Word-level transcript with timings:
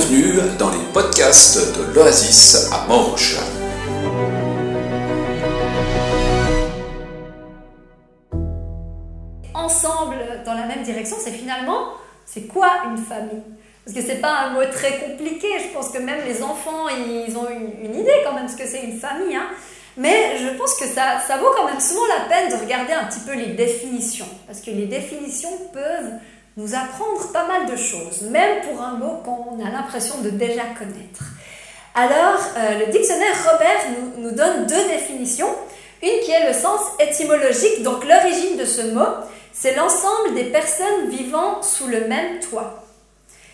Bienvenue 0.00 0.40
dans 0.58 0.70
les 0.70 0.78
podcasts 0.94 1.76
de 1.76 1.92
l'Oasis 1.92 2.70
à 2.72 2.86
Morges. 2.86 3.36
Ensemble 9.52 10.16
dans 10.46 10.54
la 10.54 10.64
même 10.64 10.82
direction, 10.84 11.16
c'est 11.22 11.32
finalement, 11.32 11.88
c'est 12.24 12.46
quoi 12.46 12.70
une 12.90 12.96
famille? 12.96 13.42
Parce 13.84 13.94
que 13.94 14.02
c'est 14.02 14.22
pas 14.22 14.46
un 14.46 14.54
mot 14.54 14.64
très 14.72 15.00
compliqué, 15.00 15.48
je 15.58 15.74
pense 15.74 15.90
que 15.90 15.98
même 15.98 16.24
les 16.26 16.42
enfants, 16.42 16.88
ils 16.88 17.36
ont 17.36 17.48
une, 17.50 17.94
idée 17.94 18.22
quand 18.24 18.32
même 18.32 18.48
ce 18.48 18.56
que 18.56 18.66
c'est 18.66 18.82
une 18.82 18.98
famille. 18.98 19.36
Hein. 19.36 19.48
Mais 19.98 20.38
je 20.38 20.56
pense 20.56 20.76
que 20.76 20.86
ça, 20.86 21.20
ça 21.26 21.36
vaut 21.36 21.50
quand 21.54 21.66
même 21.66 21.80
souvent 21.80 22.06
la 22.06 22.34
peine 22.34 22.48
de 22.48 22.64
regarder 22.64 22.94
un 22.94 23.04
petit 23.04 23.20
peu 23.20 23.34
les 23.34 23.52
définitions. 23.52 24.28
Parce 24.46 24.62
que 24.62 24.70
les 24.70 24.86
définitions 24.86 25.50
peuvent 25.74 26.12
nous 26.56 26.74
apprendre 26.74 27.32
pas 27.32 27.46
mal 27.46 27.66
de 27.66 27.76
choses, 27.76 28.22
même 28.22 28.60
pour 28.62 28.82
un 28.82 28.92
mot 28.92 29.22
qu'on 29.24 29.64
a 29.64 29.70
l'impression 29.70 30.18
de 30.22 30.30
déjà 30.30 30.64
connaître. 30.78 31.24
Alors, 31.94 32.40
euh, 32.56 32.86
le 32.86 32.92
dictionnaire 32.92 33.34
Robert 33.50 33.80
nous, 33.90 34.22
nous, 34.22 34.34
donne 34.34 34.66
deux 34.66 34.88
définitions. 34.88 35.50
Une 36.02 36.20
qui 36.24 36.30
est 36.30 36.46
le 36.46 36.54
sens 36.54 36.80
étymologique, 36.98 37.82
donc 37.82 38.04
l'origine 38.04 38.56
de 38.56 38.64
ce 38.64 38.82
mot, 38.92 39.08
c'est 39.52 39.74
l'ensemble 39.74 40.34
des 40.34 40.44
personnes 40.44 41.08
vivant 41.08 41.62
sous 41.62 41.88
le 41.88 42.06
même 42.06 42.40
toit. 42.40 42.84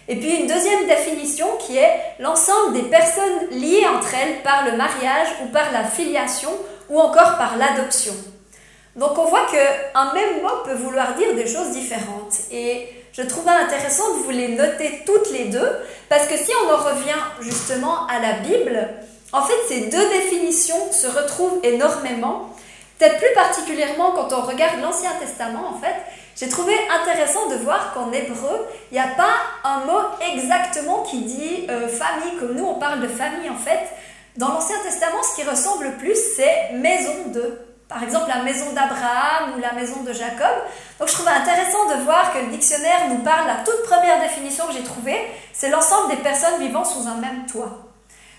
Et 0.09 0.17
puis 0.17 0.37
une 0.37 0.47
deuxième 0.47 0.87
définition 0.87 1.47
qui 1.59 1.79
est 1.79 2.01
l'ensemble 2.21 2.75
des 2.75 2.89
personnes 2.89 3.51
liées 3.51 3.87
entre 3.87 4.15
elles 4.15 4.43
par 4.43 4.65
le 4.65 4.77
mariage 4.77 5.29
ou 5.43 5.49
par 5.49 5.73
la 5.73 5.83
filiation 5.83 6.51
ou 6.89 7.01
encore 7.01 7.37
par 7.37 7.57
l'adoption. 7.57 8.15
Donc 8.97 9.19
on 9.19 9.27
voit 9.27 9.47
qu'un 9.47 10.13
même 10.15 10.43
mot 10.43 10.63
peut 10.65 10.75
vouloir 10.75 11.15
dire 11.15 11.35
des 11.35 11.47
choses 11.47 11.71
différentes. 11.71 12.39
Et 12.51 12.89
je 13.13 13.23
trouvais 13.23 13.51
intéressant 13.51 14.15
de 14.15 14.23
vous 14.25 14.31
les 14.31 14.49
noter 14.49 15.03
toutes 15.05 15.31
les 15.31 15.47
deux, 15.47 15.71
parce 16.09 16.27
que 16.27 16.37
si 16.37 16.51
on 16.65 16.73
en 16.73 16.77
revient 16.79 17.21
justement 17.41 18.07
à 18.07 18.19
la 18.19 18.33
Bible, 18.41 18.89
en 19.33 19.43
fait 19.43 19.55
ces 19.69 19.87
deux 19.87 20.09
définitions 20.09 20.93
se 20.93 21.07
retrouvent 21.07 21.61
énormément. 21.63 22.51
Peut-être 22.99 23.19
plus 23.19 23.35
particulièrement 23.35 24.13
quand 24.13 24.33
on 24.33 24.41
regarde 24.41 24.81
l'Ancien 24.81 25.13
Testament, 25.21 25.69
en 25.69 25.79
fait, 25.79 25.95
j'ai 26.35 26.49
trouvé 26.49 26.73
intéressant 26.91 27.49
de 27.49 27.57
voir 27.57 27.93
qu'en 27.93 28.11
hébreu, 28.11 28.67
il 28.91 28.95
n'y 28.95 29.01
a 29.01 29.09
pas 29.09 29.35
un 29.65 29.81
mot 29.81 30.01
exactement 30.35 31.03
qui 31.03 31.21
dit 31.21 31.67
euh, 31.69 31.89
famille, 31.89 32.39
comme 32.39 32.55
nous 32.55 32.65
on 32.65 32.75
parle 32.75 33.01
de 33.01 33.09
famille 33.09 33.51
en 33.51 33.57
fait. 33.57 33.81
Dans 34.37 34.49
l'Ancien 34.49 34.77
Testament, 34.83 35.23
ce 35.23 35.41
qui 35.41 35.49
ressemble 35.49 35.85
le 35.85 35.93
plus, 35.93 36.17
c'est 36.37 36.73
maison 36.75 37.29
de 37.35 37.66
par 37.89 38.03
exemple 38.03 38.29
la 38.29 38.43
maison 38.43 38.73
d'Abraham 38.73 39.55
ou 39.57 39.61
la 39.61 39.73
maison 39.73 40.03
de 40.03 40.13
Jacob. 40.13 40.57
Donc 40.99 41.09
je 41.09 41.15
trouvais 41.15 41.31
intéressant 41.31 41.89
de 41.89 42.03
voir 42.03 42.33
que 42.33 42.39
le 42.39 42.47
dictionnaire 42.47 43.09
nous 43.09 43.19
parle, 43.19 43.47
la 43.47 43.65
toute 43.65 43.83
première 43.85 44.21
définition 44.21 44.67
que 44.67 44.73
j'ai 44.73 44.83
trouvée, 44.83 45.21
c'est 45.53 45.69
l'ensemble 45.69 46.11
des 46.11 46.23
personnes 46.23 46.59
vivant 46.59 46.85
sous 46.85 47.07
un 47.07 47.15
même 47.15 47.47
toit. 47.47 47.87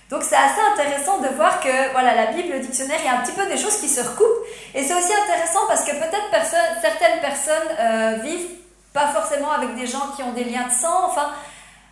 Donc 0.09 0.23
c'est 0.23 0.35
assez 0.35 0.61
intéressant 0.73 1.19
de 1.19 1.27
voir 1.29 1.59
que 1.59 1.91
voilà, 1.91 2.15
la 2.15 2.27
Bible, 2.27 2.53
le 2.53 2.59
dictionnaire, 2.59 2.97
il 2.99 3.05
y 3.05 3.09
a 3.09 3.19
un 3.19 3.23
petit 3.23 3.33
peu 3.33 3.45
des 3.45 3.57
choses 3.57 3.77
qui 3.77 3.89
se 3.89 4.01
recoupent. 4.01 4.45
Et 4.73 4.83
c'est 4.83 4.93
aussi 4.93 5.13
intéressant 5.13 5.67
parce 5.67 5.83
que 5.83 5.91
peut-être 5.91 6.45
certaines 6.81 7.19
personnes 7.19 7.69
euh, 7.79 8.19
vivent 8.23 8.47
pas 8.93 9.07
forcément 9.07 9.51
avec 9.51 9.75
des 9.75 9.85
gens 9.85 10.11
qui 10.15 10.23
ont 10.23 10.31
des 10.31 10.45
liens 10.45 10.67
de 10.67 10.71
sang. 10.71 11.07
Enfin, 11.07 11.29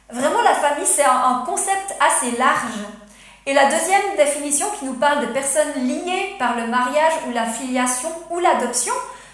vraiment 0.10 0.42
la 0.44 0.56
famille, 0.56 0.86
c'est 0.86 1.04
un 1.04 1.44
concept 1.46 1.96
assez 2.00 2.38
large. 2.38 2.86
Et 3.48 3.54
la 3.54 3.66
deuxième 3.66 4.16
définition 4.18 4.66
qui 4.80 4.86
nous 4.86 4.96
parle 4.96 5.22
de 5.28 5.32
personnes 5.32 5.74
liées 5.76 6.36
par 6.40 6.56
le 6.56 6.66
mariage 6.66 7.14
ou 7.28 7.32
la 7.32 7.46
filiation 7.46 8.10
ou 8.32 8.40
l'adoption, 8.40 8.94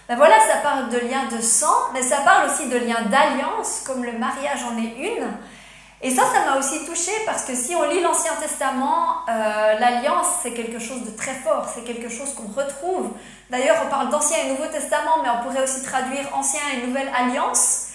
ben 0.10 0.18
voilà, 0.18 0.36
ça 0.42 0.58
parle 0.62 0.90
de 0.90 0.98
liens 0.98 1.28
de 1.32 1.42
sang, 1.42 1.74
mais 1.94 2.02
ça 2.02 2.18
parle 2.18 2.50
aussi 2.50 2.68
de 2.68 2.78
liens 2.78 3.04
d'alliance, 3.10 3.84
comme 3.86 4.04
le 4.04 4.12
mariage 4.12 4.60
en 4.70 4.78
est 4.78 4.98
une. 5.00 5.28
Et 6.02 6.10
ça, 6.10 6.24
ça 6.24 6.46
m'a 6.46 6.60
aussi 6.60 6.84
touchée 6.86 7.14
parce 7.26 7.46
que 7.46 7.56
si 7.56 7.74
on 7.76 7.88
lit 7.90 8.02
l'Ancien 8.02 8.34
Testament, 8.42 9.24
euh, 9.30 9.80
l'alliance, 9.80 10.28
c'est 10.44 10.52
quelque 10.52 10.80
chose 10.80 11.04
de 11.06 11.12
très 11.12 11.36
fort, 11.36 11.70
c'est 11.74 11.84
quelque 11.86 12.10
chose 12.10 12.34
qu'on 12.34 12.52
retrouve. 12.52 13.12
D'ailleurs, 13.50 13.78
on 13.86 13.90
parle 13.90 14.10
d'Ancien 14.10 14.38
et 14.44 14.50
Nouveau 14.50 14.66
Testament, 14.66 15.22
mais 15.24 15.30
on 15.30 15.48
pourrait 15.48 15.64
aussi 15.64 15.84
traduire 15.84 16.26
Ancien 16.34 16.62
et 16.74 16.86
Nouvelle 16.86 17.10
Alliance. 17.16 17.92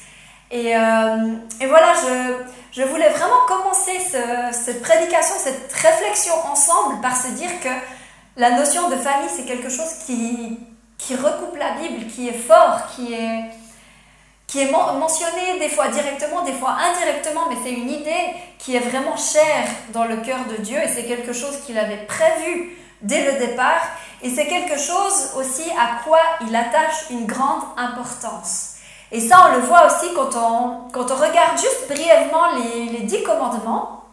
Et, 0.51 0.77
euh, 0.77 1.35
et 1.61 1.67
voilà, 1.67 1.93
je, 1.95 2.45
je 2.77 2.83
voulais 2.83 3.09
vraiment 3.09 3.41
commencer 3.49 3.99
cette 4.53 4.83
prédication, 4.83 5.35
cette 5.39 5.73
réflexion 5.73 6.35
ensemble 6.47 7.01
par 7.01 7.17
se 7.17 7.29
dire 7.29 7.49
que 7.63 7.71
la 8.37 8.51
notion 8.51 8.91
de 8.91 8.97
famille, 8.97 9.31
c'est 9.35 9.47
quelque 9.47 9.71
chose 9.71 10.05
qui, 10.05 10.59
qui 10.99 11.17
recoupe 11.17 11.57
la 11.57 11.71
Bible, 11.81 12.07
qui 12.07 12.29
est 12.29 12.39
fort, 12.39 12.83
qui 12.95 13.15
est, 13.15 13.45
qui 14.47 14.61
est 14.61 14.71
mentionné 14.71 15.59
des 15.59 15.71
fois 15.71 15.89
directement, 15.89 16.43
des 16.43 16.53
fois 16.53 16.77
indirectement, 16.79 17.47
mais 17.49 17.57
c'est 17.65 17.73
une 17.73 17.89
idée 17.89 18.35
qui 18.59 18.77
est 18.77 18.81
vraiment 18.81 19.17
chère 19.17 19.69
dans 19.95 20.05
le 20.05 20.19
cœur 20.19 20.41
de 20.45 20.63
Dieu 20.63 20.77
et 20.77 20.89
c'est 20.89 21.05
quelque 21.05 21.33
chose 21.33 21.59
qu'il 21.65 21.79
avait 21.79 22.05
prévu 22.05 22.77
dès 23.01 23.33
le 23.33 23.39
départ 23.39 23.89
et 24.23 24.29
c'est 24.29 24.49
quelque 24.49 24.79
chose 24.79 25.31
aussi 25.39 25.71
à 25.71 26.03
quoi 26.05 26.21
il 26.47 26.55
attache 26.55 27.09
une 27.09 27.25
grande 27.25 27.63
importance. 27.79 28.76
Et 29.13 29.21
ça, 29.21 29.49
on 29.49 29.55
le 29.55 29.61
voit 29.61 29.87
aussi 29.87 30.13
quand 30.15 30.35
on, 30.37 30.89
quand 30.93 31.11
on 31.11 31.17
regarde 31.17 31.59
juste 31.59 31.89
brièvement 31.89 32.47
les, 32.57 32.87
les 32.87 33.05
dix 33.05 33.23
commandements. 33.23 34.05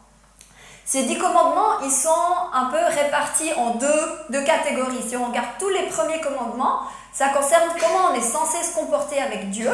Ces 0.86 1.04
dix 1.04 1.18
commandements, 1.18 1.80
ils 1.84 1.92
sont 1.92 2.10
un 2.54 2.66
peu 2.66 2.78
répartis 2.78 3.52
en 3.54 3.72
deux, 3.72 4.20
deux 4.30 4.44
catégories. 4.44 5.02
Si 5.08 5.16
on 5.16 5.26
regarde 5.26 5.48
tous 5.58 5.70
les 5.70 5.84
premiers 5.84 6.22
commandements, 6.22 6.82
ça 7.14 7.30
concerne 7.30 7.70
comment 7.80 8.12
on 8.12 8.16
est 8.16 8.22
censé 8.22 8.62
se 8.64 8.76
comporter 8.76 9.22
avec 9.22 9.50
Dieu. 9.50 9.72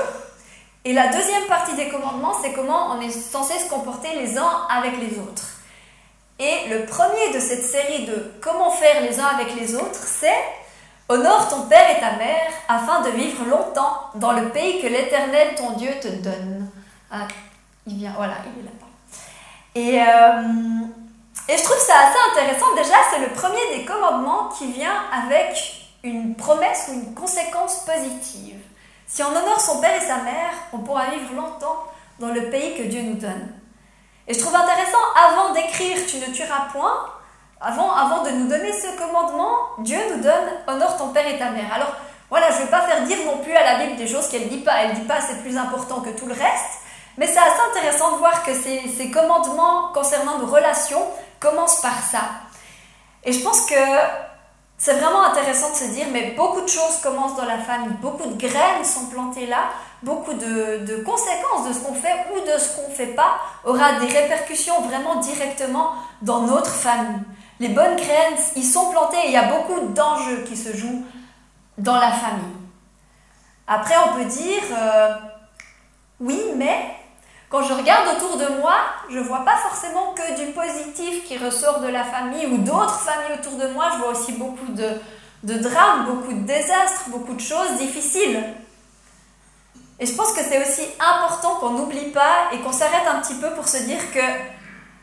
Et 0.85 0.93
la 0.93 1.07
deuxième 1.07 1.45
partie 1.47 1.75
des 1.75 1.89
commandements, 1.89 2.33
c'est 2.41 2.53
comment 2.53 2.91
on 2.91 3.01
est 3.01 3.11
censé 3.11 3.57
se 3.59 3.69
comporter 3.69 4.13
les 4.15 4.37
uns 4.37 4.67
avec 4.69 4.93
les 4.99 5.19
autres. 5.19 5.43
Et 6.39 6.69
le 6.69 6.85
premier 6.85 7.33
de 7.33 7.39
cette 7.39 7.65
série 7.65 8.05
de 8.05 8.31
comment 8.41 8.71
faire 8.71 9.01
les 9.01 9.19
uns 9.19 9.25
avec 9.25 9.55
les 9.55 9.75
autres, 9.75 9.99
c'est 10.05 10.41
Honore 11.09 11.49
ton 11.49 11.61
père 11.63 11.97
et 11.97 11.99
ta 11.99 12.11
mère 12.17 12.51
afin 12.67 13.01
de 13.01 13.09
vivre 13.09 13.43
longtemps 13.45 14.11
dans 14.13 14.31
le 14.33 14.49
pays 14.49 14.79
que 14.79 14.87
l'Éternel 14.87 15.55
ton 15.55 15.71
Dieu 15.71 15.89
te 15.99 16.07
donne. 16.07 16.69
Ah, 17.11 17.27
il 17.87 17.95
vient, 17.97 18.13
voilà, 18.15 18.35
il 18.45 18.61
est 18.61 18.65
là-bas. 18.65 18.85
Et, 19.73 19.99
euh, 20.01 21.51
et 21.51 21.57
je 21.57 21.63
trouve 21.63 21.79
ça 21.79 21.93
assez 21.97 22.19
intéressant. 22.31 22.75
Déjà, 22.75 22.95
c'est 23.11 23.19
le 23.19 23.33
premier 23.33 23.77
des 23.77 23.85
commandements 23.85 24.49
qui 24.49 24.71
vient 24.71 25.01
avec 25.11 25.89
une 26.03 26.35
promesse 26.35 26.89
ou 26.89 26.93
une 26.93 27.15
conséquence 27.15 27.85
positive. 27.85 28.59
Si 29.07 29.23
on 29.23 29.29
honore 29.29 29.59
son 29.59 29.81
père 29.81 29.99
et 29.99 30.05
sa 30.05 30.17
mère, 30.17 30.51
on 30.73 30.77
pourra 30.77 31.07
vivre 31.07 31.33
longtemps 31.33 31.85
dans 32.19 32.29
le 32.29 32.51
pays 32.51 32.77
que 32.77 32.83
Dieu 32.83 33.01
nous 33.01 33.15
donne. 33.15 33.49
Et 34.27 34.33
je 34.35 34.39
trouve 34.39 34.55
intéressant, 34.55 34.99
avant 35.15 35.53
d'écrire 35.53 35.97
Tu 36.05 36.17
ne 36.17 36.31
tueras 36.31 36.67
point, 36.71 37.09
avant, 37.61 38.23
de 38.23 38.29
nous 38.31 38.47
donner 38.47 38.71
ce 38.71 38.97
commandement, 38.97 39.51
Dieu 39.79 39.97
nous 40.15 40.21
donne 40.21 40.49
honore 40.67 40.97
ton 40.97 41.09
père 41.09 41.27
et 41.27 41.37
ta 41.37 41.49
mère. 41.51 41.73
Alors 41.73 41.91
voilà, 42.29 42.51
je 42.51 42.57
ne 42.57 42.61
vais 42.63 42.71
pas 42.71 42.81
faire 42.81 43.03
dire 43.03 43.17
non 43.25 43.37
plus 43.39 43.53
à 43.53 43.63
la 43.63 43.85
Bible 43.85 43.97
des 43.97 44.07
choses 44.07 44.27
qu'elle 44.29 44.43
ne 44.43 44.49
dit 44.49 44.61
pas. 44.61 44.83
Elle 44.83 44.91
ne 44.91 44.95
dit 44.95 45.07
pas 45.07 45.19
c'est 45.19 45.41
plus 45.41 45.57
important 45.57 46.01
que 46.01 46.09
tout 46.09 46.25
le 46.25 46.33
reste. 46.33 46.79
Mais 47.17 47.27
c'est 47.27 47.39
assez 47.39 47.59
intéressant 47.71 48.13
de 48.13 48.17
voir 48.17 48.43
que 48.43 48.51
ces, 48.53 49.11
commandements 49.11 49.89
concernant 49.93 50.37
nos 50.37 50.45
relations 50.45 51.03
commencent 51.39 51.81
par 51.81 52.01
ça. 52.01 52.21
Et 53.25 53.33
je 53.33 53.43
pense 53.43 53.65
que 53.65 53.75
c'est 54.77 54.93
vraiment 54.93 55.23
intéressant 55.23 55.71
de 55.71 55.75
se 55.75 55.83
dire, 55.85 56.05
mais 56.13 56.31
beaucoup 56.37 56.61
de 56.61 56.69
choses 56.69 57.01
commencent 57.03 57.35
dans 57.35 57.45
la 57.45 57.57
famille, 57.57 57.89
beaucoup 58.01 58.25
de 58.25 58.35
graines 58.35 58.85
sont 58.85 59.07
plantées 59.07 59.47
là, 59.47 59.65
beaucoup 60.01 60.33
de 60.33 61.03
conséquences 61.03 61.67
de 61.67 61.73
ce 61.73 61.79
qu'on 61.79 61.95
fait 61.95 62.25
ou 62.33 62.39
de 62.39 62.57
ce 62.57 62.77
qu'on 62.77 62.89
ne 62.89 62.95
fait 62.95 63.07
pas 63.07 63.39
aura 63.65 63.99
des 63.99 64.05
répercussions 64.05 64.79
vraiment 64.83 65.15
directement 65.15 65.91
dans 66.21 66.43
notre 66.43 66.71
famille 66.71 67.19
les 67.59 67.69
bonnes 67.69 67.95
graines, 67.95 68.37
ils 68.55 68.63
sont 68.63 68.91
plantés 68.91 69.17
et 69.17 69.27
il 69.27 69.33
y 69.33 69.37
a 69.37 69.49
beaucoup 69.49 69.79
d'enjeux 69.89 70.43
qui 70.47 70.55
se 70.55 70.75
jouent 70.75 71.05
dans 71.77 71.97
la 71.97 72.11
famille. 72.11 72.55
Après, 73.67 73.95
on 74.07 74.17
peut 74.17 74.25
dire, 74.25 74.63
euh, 74.71 75.13
oui, 76.19 76.41
mais 76.55 76.95
quand 77.49 77.63
je 77.63 77.73
regarde 77.73 78.15
autour 78.15 78.37
de 78.37 78.59
moi, 78.61 78.75
je 79.09 79.17
ne 79.17 79.23
vois 79.23 79.43
pas 79.43 79.57
forcément 79.57 80.13
que 80.13 80.43
du 80.43 80.51
positif 80.53 81.25
qui 81.25 81.37
ressort 81.37 81.79
de 81.79 81.87
la 81.87 82.03
famille 82.03 82.45
ou 82.47 82.57
d'autres 82.59 82.99
familles 82.99 83.37
autour 83.39 83.57
de 83.57 83.67
moi. 83.73 83.89
Je 83.93 83.97
vois 83.97 84.09
aussi 84.09 84.33
beaucoup 84.33 84.71
de, 84.71 84.89
de 85.43 85.57
drames, 85.57 86.05
beaucoup 86.05 86.33
de 86.33 86.45
désastres, 86.45 87.09
beaucoup 87.09 87.33
de 87.33 87.41
choses 87.41 87.77
difficiles. 87.77 88.43
Et 89.99 90.05
je 90.05 90.13
pense 90.15 90.31
que 90.31 90.41
c'est 90.41 90.61
aussi 90.61 90.87
important 90.99 91.55
qu'on 91.55 91.71
n'oublie 91.71 92.11
pas 92.11 92.49
et 92.53 92.59
qu'on 92.59 92.71
s'arrête 92.71 93.07
un 93.07 93.19
petit 93.19 93.35
peu 93.35 93.49
pour 93.51 93.67
se 93.67 93.77
dire 93.83 93.99
que 94.13 94.19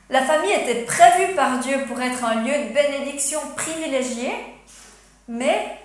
la 0.08 0.22
famille 0.22 0.52
était 0.52 0.82
prévue 0.82 1.34
par 1.34 1.58
Dieu 1.58 1.84
pour 1.88 2.00
être 2.00 2.24
un 2.24 2.42
lieu 2.42 2.68
de 2.68 2.72
bénédiction 2.72 3.40
privilégié, 3.56 4.32
mais 5.26 5.78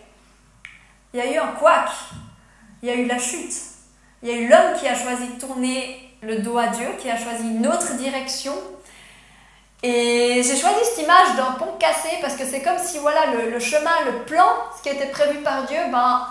il 1.13 1.19
y 1.19 1.23
a 1.23 1.31
eu 1.31 1.37
un 1.37 1.53
couac, 1.53 1.89
il 2.83 2.89
y 2.89 2.91
a 2.91 2.95
eu 2.95 3.05
la 3.05 3.17
chute, 3.17 3.53
il 4.21 4.29
y 4.29 4.31
a 4.31 4.35
eu 4.35 4.47
l'homme 4.47 4.77
qui 4.79 4.87
a 4.87 4.95
choisi 4.95 5.27
de 5.27 5.39
tourner 5.39 6.11
le 6.21 6.37
dos 6.37 6.57
à 6.57 6.67
Dieu, 6.67 6.87
qui 6.99 7.09
a 7.09 7.17
choisi 7.17 7.47
une 7.49 7.65
autre 7.65 7.95
direction. 7.95 8.53
Et 9.81 10.43
j'ai 10.43 10.55
choisi 10.55 10.75
cette 10.83 11.03
image 11.03 11.35
d'un 11.35 11.53
pont 11.53 11.73
cassé 11.79 12.09
parce 12.21 12.35
que 12.35 12.45
c'est 12.45 12.61
comme 12.61 12.77
si 12.77 12.99
voilà 12.99 13.21
le, 13.33 13.59
chemin, 13.59 13.89
le 14.05 14.23
plan, 14.25 14.45
ce 14.77 14.83
qui 14.83 14.89
était 14.95 15.07
prévu 15.07 15.39
par 15.39 15.65
Dieu, 15.65 15.79
ben, 15.91 16.27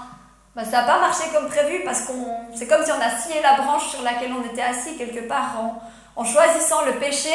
ben 0.55 0.65
ça 0.65 0.83
n'a 0.83 0.85
pas 0.85 1.01
marché 1.01 1.25
comme 1.35 1.49
prévu 1.49 1.83
parce 1.85 2.03
qu'on 2.03 2.37
c'est 2.55 2.69
comme 2.69 2.85
si 2.85 2.93
on 2.93 3.01
a 3.01 3.11
scié 3.19 3.43
la 3.43 3.61
branche 3.61 3.89
sur 3.89 4.03
laquelle 4.03 4.31
on 4.33 4.49
était 4.49 4.63
assis 4.63 4.97
quelque 4.97 5.27
part 5.27 5.57
en, 5.59 5.83
en 6.15 6.25
choisissant 6.25 6.85
le 6.85 6.93
péché 7.01 7.33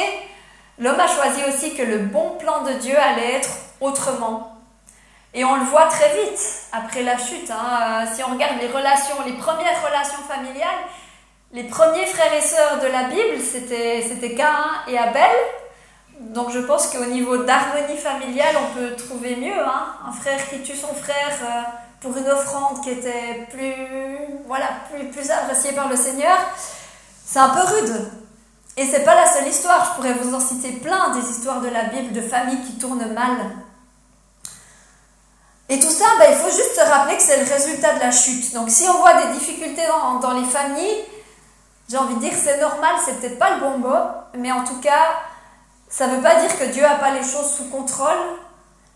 l'homme 0.80 1.00
a 1.00 1.08
choisi 1.08 1.42
aussi 1.48 1.76
que 1.76 1.84
le 1.84 2.00
bon 2.00 2.32
plan 2.32 2.64
de 2.64 2.74
Dieu 2.74 2.98
allait 2.98 3.36
être 3.36 3.50
autrement. 3.82 4.52
Et 5.34 5.44
on 5.44 5.56
le 5.56 5.66
voit 5.66 5.88
très 5.88 6.14
vite 6.14 6.40
après 6.72 7.04
la 7.04 7.18
chute. 7.18 7.52
Hein. 7.52 8.06
Si 8.14 8.24
on 8.24 8.34
regarde 8.34 8.56
les 8.62 8.68
relations, 8.68 9.16
les 9.26 9.34
premières 9.34 9.86
relations 9.86 10.24
familiales, 10.28 10.70
les 11.52 11.64
premiers 11.64 12.06
frères 12.06 12.34
et 12.34 12.42
sœurs 12.42 12.80
de 12.82 12.88
la 12.88 13.04
Bible, 13.04 13.42
c'était 13.44 14.36
Cain 14.36 14.82
et 14.88 14.98
Abel. 14.98 15.32
Donc 16.20 16.52
je 16.52 16.60
pense 16.60 16.88
qu'au 16.88 17.06
niveau 17.06 17.38
d'harmonie 17.38 17.98
familiale, 17.98 18.56
on 18.58 18.80
peut 18.80 18.96
trouver 18.96 19.36
mieux. 19.36 19.60
Hein. 19.60 19.88
Un 20.08 20.14
frère 20.14 20.50
qui 20.50 20.62
tue 20.62 20.76
son 20.76 20.94
frère 20.94 21.34
euh, 21.44 21.62
pour 22.00 22.16
une 22.16 22.28
offrande 22.28 22.82
qui 22.82 22.92
était 22.92 23.46
plus, 23.52 23.74
voilà, 24.48 24.68
plus, 24.90 25.08
plus 25.10 25.30
appréciée 25.32 25.74
par 25.74 25.90
le 25.90 25.98
Seigneur, 25.98 26.38
c'est 27.26 27.40
un 27.40 27.50
peu 27.50 27.62
rude. 27.62 28.12
Et 28.78 28.86
c'est 28.86 29.04
pas 29.04 29.16
la 29.16 29.26
seule 29.26 29.48
histoire. 29.48 29.86
Je 29.86 29.96
pourrais 29.96 30.14
vous 30.14 30.34
en 30.34 30.40
citer 30.40 30.72
plein 30.74 31.12
des 31.16 31.30
histoires 31.30 31.62
de 31.62 31.70
la 31.70 31.86
Bible 31.86 32.14
de 32.14 32.22
familles 32.22 32.62
qui 32.66 32.78
tournent 32.78 33.14
mal. 33.14 33.38
Et 35.68 35.80
tout 35.80 35.90
ça, 35.90 36.06
ben, 36.20 36.28
il 36.30 36.38
faut 36.38 36.56
juste 36.56 36.76
se 36.76 36.82
rappeler 36.82 37.18
que 37.18 37.24
c'est 37.24 37.44
le 37.44 37.52
résultat 37.52 37.96
de 37.96 38.00
la 38.00 38.12
chute. 38.12 38.54
Donc 38.54 38.70
si 38.70 38.88
on 38.88 39.00
voit 39.00 39.22
des 39.24 39.34
difficultés 39.34 39.88
dans, 39.88 40.20
dans 40.20 40.34
les 40.34 40.46
familles, 40.46 41.04
j'ai 41.90 41.98
envie 41.98 42.16
de 42.16 42.20
dire 42.20 42.34
c'est 42.36 42.60
normal, 42.60 42.96
c'est 43.04 43.20
peut-être 43.20 43.40
pas 43.40 43.56
le 43.56 43.62
bon 43.62 43.78
mot, 43.80 43.96
mais 44.36 44.52
en 44.52 44.64
tout 44.64 44.80
cas, 44.80 45.22
ça 45.88 46.08
ne 46.08 46.16
veut 46.16 46.22
pas 46.22 46.36
dire 46.42 46.58
que 46.58 46.66
Dieu 46.66 46.84
n'a 46.84 46.96
pas 46.96 47.12
les 47.12 47.24
choses 47.24 47.52
sous 47.52 47.70
contrôle, 47.70 48.10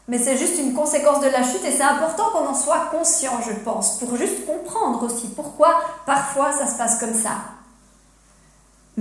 mais 0.08 0.20
c'est 0.20 0.38
juste 0.38 0.60
une 0.60 0.74
conséquence 0.74 1.22
de 1.22 1.30
la 1.30 1.44
chute 1.44 1.64
et 1.66 1.72
c'est 1.72 1.84
important 1.84 2.30
qu'on 2.32 2.48
en 2.48 2.56
soit 2.56 2.88
conscient, 2.92 3.40
je 3.46 3.54
pense, 3.64 4.00
pour 4.00 4.16
juste 4.16 4.46
comprendre 4.46 5.04
aussi 5.04 5.28
pourquoi 5.30 5.80
parfois 6.06 6.52
ça 6.52 6.68
se 6.68 6.78
passe 6.78 7.00
comme 7.00 7.14
ça. 7.14 7.32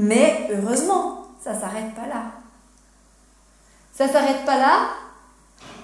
Mais 0.00 0.48
heureusement, 0.52 1.26
ça 1.42 1.58
s'arrête 1.58 1.92
pas 1.96 2.06
là. 2.06 2.26
Ça 3.92 4.06
s'arrête 4.06 4.44
pas 4.46 4.56
là 4.56 4.90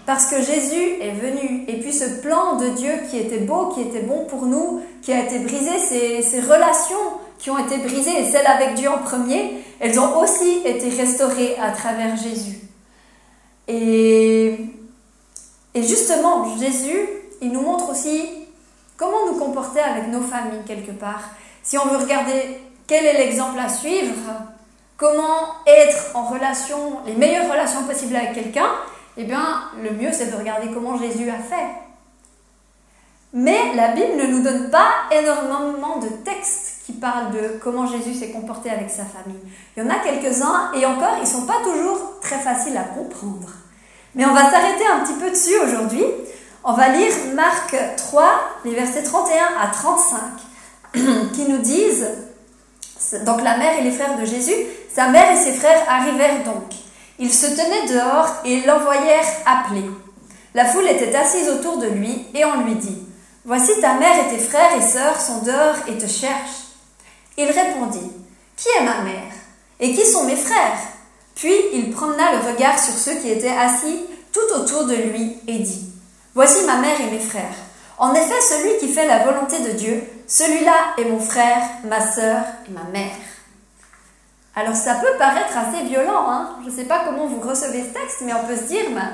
parce 0.07 0.27
que 0.27 0.37
Jésus 0.41 1.01
est 1.01 1.15
venu. 1.15 1.65
Et 1.67 1.81
puis 1.81 1.93
ce 1.93 2.21
plan 2.21 2.55
de 2.55 2.69
Dieu 2.69 2.93
qui 3.11 3.19
était 3.19 3.41
beau, 3.41 3.71
qui 3.71 3.81
était 3.81 4.03
bon 4.03 4.25
pour 4.27 4.47
nous, 4.47 4.83
qui 5.03 5.13
a 5.13 5.25
été 5.25 5.41
brisé, 5.41 5.81
ces, 5.81 6.23
ces 6.23 6.41
relations 6.41 6.95
qui 7.39 7.51
ont 7.51 7.59
été 7.59 7.79
brisées, 7.79 8.21
et 8.21 8.31
celles 8.31 8.47
avec 8.47 8.75
Dieu 8.75 8.89
en 8.89 8.99
premier, 8.99 9.65
elles 9.81 9.99
ont 9.99 10.21
aussi 10.21 10.61
été 10.65 10.91
restaurées 10.91 11.57
à 11.57 11.73
travers 11.73 12.17
Jésus. 12.17 12.61
Et, 13.67 14.61
et 15.75 15.83
justement, 15.83 16.57
Jésus, 16.57 17.09
il 17.43 17.51
nous 17.51 17.63
montre 17.63 17.91
aussi 17.91 18.29
comment 18.97 19.27
nous 19.27 19.41
comporter 19.41 19.81
avec 19.81 20.07
nos 20.07 20.23
familles 20.23 20.63
quelque 20.69 20.93
part. 20.93 21.31
Si 21.65 21.77
on 21.79 21.87
veut 21.87 21.97
regarder 21.97 22.61
quel 22.87 23.07
est 23.07 23.19
l'exemple 23.19 23.59
à 23.59 23.69
suivre, 23.69 24.15
comment 24.97 25.55
être 25.67 26.15
en 26.15 26.25
relation, 26.25 26.99
les 27.07 27.15
meilleures 27.15 27.51
relations 27.51 27.85
possibles 27.85 28.17
avec 28.17 28.35
quelqu'un, 28.35 28.69
eh 29.17 29.25
bien, 29.25 29.71
le 29.83 29.91
mieux, 29.91 30.13
c'est 30.13 30.31
de 30.31 30.37
regarder 30.37 30.69
comment 30.73 30.99
Jésus 30.99 31.31
a 31.31 31.39
fait. 31.39 31.71
Mais 33.33 33.75
la 33.75 33.89
Bible 33.89 34.17
ne 34.17 34.27
nous 34.27 34.43
donne 34.43 34.71
pas 34.71 34.91
énormément 35.11 35.99
de 35.99 36.09
textes 36.25 36.83
qui 36.87 36.93
parlent 36.93 37.33
de 37.33 37.59
comment 37.63 37.87
Jésus 37.87 38.15
s'est 38.15 38.31
comporté 38.31 38.71
avec 38.71 38.91
sa 38.91 39.05
famille. 39.05 39.41
Il 39.77 39.83
y 39.83 39.87
en 39.87 39.91
a 39.91 39.99
quelques-uns, 39.99 40.71
et 40.75 40.85
encore, 40.87 41.17
ils 41.19 41.25
ne 41.25 41.27
sont 41.27 41.47
pas 41.47 41.63
toujours 41.65 42.21
très 42.21 42.39
faciles 42.39 42.77
à 42.77 42.85
comprendre. 42.85 43.49
Mais 44.15 44.25
on 44.25 44.35
va 44.35 44.51
s'arrêter 44.51 44.87
un 44.87 45.01
petit 45.01 45.15
peu 45.15 45.31
dessus 45.31 45.59
aujourd'hui. 45.65 46.05
On 46.63 46.73
va 46.75 46.91
lire 46.91 47.13
Marc 47.35 47.75
3, 47.97 48.25
les 48.65 48.75
versets 48.75 49.03
31 49.03 49.35
à 49.61 49.67
35, 49.69 50.19
qui 51.33 51.49
nous 51.49 51.59
disent, 51.59 52.09
donc 53.25 53.43
la 53.43 53.57
mère 53.57 53.79
et 53.79 53.83
les 53.83 53.91
frères 53.91 54.19
de 54.19 54.25
Jésus, 54.25 54.55
sa 54.95 55.09
mère 55.09 55.33
et 55.33 55.37
ses 55.37 55.53
frères 55.53 55.83
arrivèrent 55.89 56.45
donc. 56.45 56.73
Ils 57.19 57.33
se 57.33 57.47
tenaient 57.47 57.87
dehors 57.89 58.29
et 58.45 58.63
l'envoyèrent 58.63 59.27
appeler. 59.47 59.85
La 60.55 60.65
foule 60.65 60.89
était 60.89 61.15
assise 61.15 61.49
autour 61.49 61.79
de 61.79 61.87
lui 61.89 62.27
et 62.35 62.45
on 62.45 62.63
lui 62.63 62.75
dit, 62.75 62.99
Voici 63.45 63.73
ta 63.81 63.95
mère 63.95 64.27
et 64.27 64.35
tes 64.35 64.43
frères 64.43 64.77
et 64.77 64.81
sœurs 64.81 65.21
sont 65.21 65.43
dehors 65.43 65.77
et 65.89 65.99
te 65.99 66.07
cherchent. 66.07 66.65
Il 67.37 67.47
répondit, 67.47 68.11
Qui 68.57 68.69
est 68.79 68.85
ma 68.85 69.03
mère 69.03 69.33
Et 69.81 69.95
qui 69.95 70.07
sont 70.07 70.25
mes 70.25 70.37
frères? 70.37 70.79
Puis 71.35 71.55
il 71.73 71.91
promena 71.91 72.33
le 72.33 72.53
regard 72.53 72.79
sur 72.79 72.95
ceux 72.95 73.17
qui 73.17 73.31
étaient 73.31 73.49
assis 73.49 74.01
tout 74.33 74.55
autour 74.55 74.87
de 74.87 74.95
lui 74.95 75.37
et 75.47 75.59
dit, 75.59 75.91
Voici 76.35 76.65
ma 76.65 76.77
mère 76.77 77.01
et 77.01 77.11
mes 77.11 77.21
frères. 77.21 77.55
En 77.99 78.13
effet, 78.15 78.41
celui 78.41 78.79
qui 78.79 78.93
fait 78.93 79.07
la 79.07 79.25
volonté 79.25 79.61
de 79.61 79.71
Dieu, 79.71 80.03
celui-là 80.27 80.73
est 80.99 81.05
mon 81.05 81.21
frère, 81.21 81.63
ma 81.85 82.01
sœur 82.01 82.45
et 82.69 82.73
ma 82.73 82.85
mère. 82.85 83.17
Alors 84.57 84.75
ça 84.75 84.95
peut 84.95 85.17
paraître 85.19 85.57
assez 85.57 85.85
violent, 85.85 86.29
hein. 86.29 86.57
Je 86.65 86.71
ne 86.71 86.77
sais 86.77 86.85
pas 86.85 87.03
comment 87.05 87.27
vous 87.27 87.41
recevez 87.41 87.83
ce 87.83 87.93
texte, 87.93 88.23
mais 88.23 88.33
on 88.35 88.47
peut 88.47 88.57
se 88.57 88.69
dire, 88.69 88.85
ben, 88.95 89.11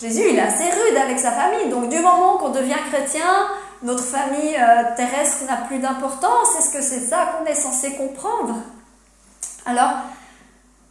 Jésus 0.00 0.22
il 0.30 0.38
est 0.38 0.42
assez 0.42 0.64
rude 0.64 0.96
avec 1.02 1.18
sa 1.18 1.32
famille, 1.32 1.68
donc 1.70 1.88
du 1.88 1.98
moment 1.98 2.38
qu'on 2.38 2.50
devient 2.50 2.76
chrétien, 2.90 3.48
notre 3.82 4.04
famille 4.04 4.56
euh, 4.56 4.94
terrestre 4.96 5.44
n'a 5.46 5.56
plus 5.56 5.78
d'importance, 5.78 6.48
est-ce 6.58 6.70
que 6.70 6.82
c'est 6.82 7.00
ça 7.00 7.32
qu'on 7.32 7.46
est 7.46 7.54
censé 7.54 7.94
comprendre? 7.94 8.56
Alors, 9.66 9.90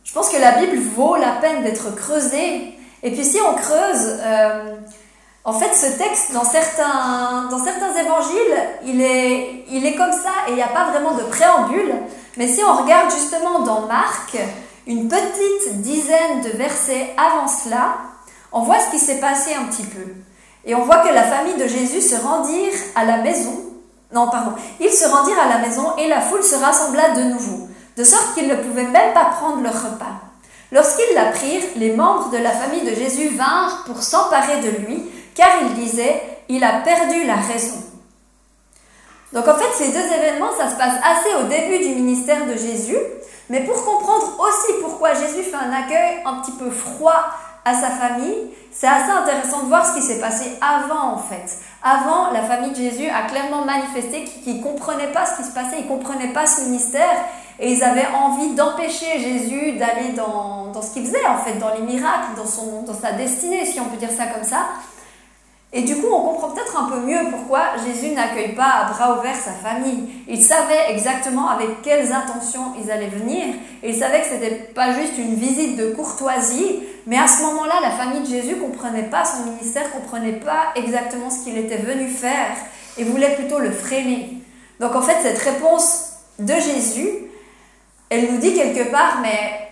je 0.04 0.14
pense 0.14 0.30
que 0.30 0.38
la 0.38 0.52
Bible 0.54 0.78
vaut 0.78 1.16
la 1.16 1.32
peine 1.42 1.64
d'être 1.64 1.96
creusée, 1.96 2.78
et 3.02 3.12
puis 3.12 3.24
si 3.24 3.40
on 3.40 3.56
creuse, 3.56 4.20
euh, 4.22 4.76
en 5.46 5.54
fait 5.54 5.74
ce 5.76 5.98
texte 5.98 6.34
dans 6.34 6.44
certains, 6.44 7.48
dans 7.50 7.64
certains 7.64 7.94
évangiles, 7.96 8.58
il 8.84 9.00
est, 9.00 9.66
il 9.70 9.86
est 9.86 9.96
comme 9.96 10.12
ça, 10.12 10.32
et 10.48 10.52
il 10.52 10.56
n'y 10.56 10.64
a 10.64 10.68
pas 10.68 10.90
vraiment 10.90 11.14
de 11.14 11.24
préambule, 11.24 11.94
mais 12.38 12.48
si 12.48 12.62
on 12.64 12.76
regarde 12.82 13.12
justement 13.12 13.60
dans 13.60 13.82
Marc, 13.82 14.38
une 14.88 15.08
petite 15.08 15.82
dizaine 15.82 16.42
de 16.44 16.50
versets 16.58 17.14
avant 17.16 17.48
cela, 17.48 17.96
on 18.52 18.62
voit 18.62 18.80
ce 18.80 18.90
qui 18.90 19.00
s'est 19.00 19.20
passé 19.20 19.54
un 19.54 19.66
petit 19.66 19.84
peu. 19.84 20.14
Et 20.66 20.74
on 20.74 20.84
voit 20.84 21.00
que 21.00 21.14
la 21.14 21.24
famille 21.24 21.58
de 21.58 21.68
Jésus 21.68 22.02
se 22.02 22.16
rendirent 22.16 22.74
à 22.96 23.06
la 23.06 23.18
maison. 23.18 23.54
Non, 24.14 24.30
pardon. 24.30 24.54
Ils 24.80 24.92
se 24.92 25.08
rendirent 25.08 25.40
à 25.40 25.50
la 25.50 25.58
maison 25.60 25.96
et 25.98 26.08
la 26.08 26.22
foule 26.22 26.44
se 26.44 26.56
rassembla 26.56 27.12
de 27.12 27.24
nouveau, 27.24 27.68
de 27.98 28.04
sorte 28.04 28.34
qu'ils 28.34 28.48
ne 28.48 28.56
pouvaient 28.56 28.84
même 28.84 29.14
pas 29.14 29.26
prendre 29.26 29.62
leur 29.62 29.74
repas. 29.74 30.22
Lorsqu'ils 30.72 31.14
l'apprirent, 31.14 31.64
les 31.76 31.96
membres 31.96 32.32
de 32.32 32.38
la 32.38 32.52
famille 32.52 32.84
de 32.84 32.96
Jésus 32.96 33.30
vinrent 33.30 33.84
pour 33.86 34.02
s'emparer 34.02 34.62
de 34.62 34.70
lui, 34.70 35.04
car 35.36 35.50
ils 35.62 35.74
disaient, 35.76 36.22
il 36.50 36.64
a 36.64 36.80
perdu 36.80 37.26
la 37.26 37.36
raison. 37.36 37.78
Donc 39.34 39.48
en 39.48 39.56
fait, 39.56 39.72
ces 39.76 39.92
deux 39.92 40.14
événements, 40.14 40.52
ça 40.58 40.70
se 40.70 40.76
passe 40.76 40.96
assez 41.04 41.36
au 41.36 41.44
début 41.48 41.86
du 41.86 41.96
ministère 41.96 42.46
de 42.46 42.54
Jésus. 42.54 42.98
Mais 43.50 43.62
pour 43.62 43.76
comprendre 43.86 44.40
aussi 44.40 44.74
pourquoi 44.82 45.14
Jésus 45.14 45.44
fait 45.44 45.56
un 45.56 45.72
accueil 45.72 46.20
un 46.26 46.36
petit 46.42 46.54
peu 46.54 46.72
froid 46.72 47.26
à 47.66 47.74
sa 47.74 47.90
famille, 47.90 48.52
c'est 48.72 48.88
assez 48.88 49.12
intéressant 49.12 49.64
de 49.64 49.68
voir 49.68 49.86
ce 49.86 49.94
qui 49.96 50.02
s'est 50.02 50.20
passé 50.20 50.46
avant 50.62 51.14
en 51.14 51.18
fait. 51.18 51.58
Avant, 51.84 52.32
la 52.32 52.42
famille 52.44 52.72
de 52.72 52.76
Jésus 52.76 53.10
a 53.10 53.24
clairement 53.24 53.66
manifesté 53.66 54.24
qu'ils 54.24 54.58
ne 54.58 54.64
comprenaient 54.64 55.12
pas 55.12 55.26
ce 55.26 55.38
qui 55.38 55.48
se 55.48 55.54
passait, 55.54 55.80
ils 55.80 55.86
ne 55.86 55.90
comprenaient 55.90 56.34
pas 56.34 56.48
ce 56.48 56.62
ministère 56.62 57.16
et 57.60 57.72
ils 57.72 57.84
avaient 57.84 58.08
envie 58.08 58.54
d'empêcher 58.54 59.20
Jésus 59.20 59.74
d'aller 59.74 60.10
dans, 60.16 60.68
dans, 60.68 60.82
ce 60.82 60.94
qu'il 60.94 61.06
faisait 61.06 61.26
en 61.28 61.38
fait, 61.38 61.54
dans 61.54 61.74
les 61.74 61.82
miracles, 61.82 62.36
dans, 62.36 62.46
son, 62.46 62.84
dans 62.84 62.94
sa 62.94 63.12
destinée, 63.14 63.66
si 63.66 63.80
on 63.80 63.86
peut 63.86 63.98
dire 63.98 64.12
ça 64.12 64.26
comme 64.28 64.44
ça. 64.44 64.68
Et 65.74 65.82
du 65.82 65.96
coup, 65.96 66.08
on 66.10 66.22
comprend 66.22 66.50
peut-être 66.52 66.82
un 66.82 66.90
peu 66.90 67.02
mieux 67.02 67.30
pourquoi 67.32 67.76
Jésus 67.86 68.14
n'accueille 68.14 68.56
pas 68.56 68.84
à 68.84 68.92
bras 68.92 69.18
ouverts 69.18 69.36
sa 69.36 69.52
famille. 69.52 70.08
Il 70.28 70.42
savait 70.42 70.90
exactement 70.90 71.50
avec 71.50 71.82
quelles 71.82 72.14
intentions 72.14 72.74
ils 72.82 72.90
allaient 72.90 73.08
venir. 73.08 73.44
Et 73.84 73.90
il 73.90 73.96
savait 73.96 74.22
que 74.22 74.28
ce 74.28 74.34
n'était 74.36 74.56
pas 74.74 74.94
juste 74.94 75.18
une 75.18 75.36
visite 75.36 75.76
de 75.76 75.94
courtoisie. 75.94 76.80
Mais 77.08 77.18
à 77.18 77.28
ce 77.28 77.42
moment-là, 77.44 77.76
la 77.82 77.92
famille 77.92 78.22
de 78.22 78.28
Jésus 78.28 78.56
comprenait 78.56 79.10
pas 79.10 79.26
son 79.26 79.52
ministère, 79.52 79.92
comprenait 79.92 80.40
pas 80.40 80.72
exactement 80.76 81.30
ce 81.30 81.44
qu'il 81.44 81.58
était 81.58 81.78
venu 81.78 82.08
faire 82.08 82.56
et 82.98 83.04
voulait 83.04 83.36
plutôt 83.36 83.60
le 83.60 83.72
freiner. 83.72 84.38
Donc 84.80 84.96
en 84.96 85.02
fait, 85.02 85.18
cette 85.22 85.40
réponse 85.40 86.14
de 86.40 86.54
Jésus, 86.54 87.10
elle 88.10 88.32
nous 88.32 88.38
dit 88.38 88.54
quelque 88.54 88.90
part, 88.92 89.20
mais 89.22 89.70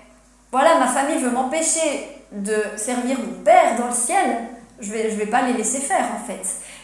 voilà, 0.52 0.80
ma 0.80 0.88
famille 0.88 1.18
veut 1.18 1.32
m'empêcher 1.32 2.10
de 2.32 2.56
servir 2.76 3.18
mon 3.20 3.44
Père 3.44 3.78
dans 3.78 3.88
le 3.88 3.94
ciel 3.94 4.50
je 4.80 4.90
ne 4.90 4.94
vais, 4.94 5.12
je 5.12 5.16
vais 5.16 5.26
pas 5.26 5.44
les 5.44 5.54
laisser 5.54 5.80
faire 5.80 6.08
en 6.16 6.26
fait. 6.26 6.42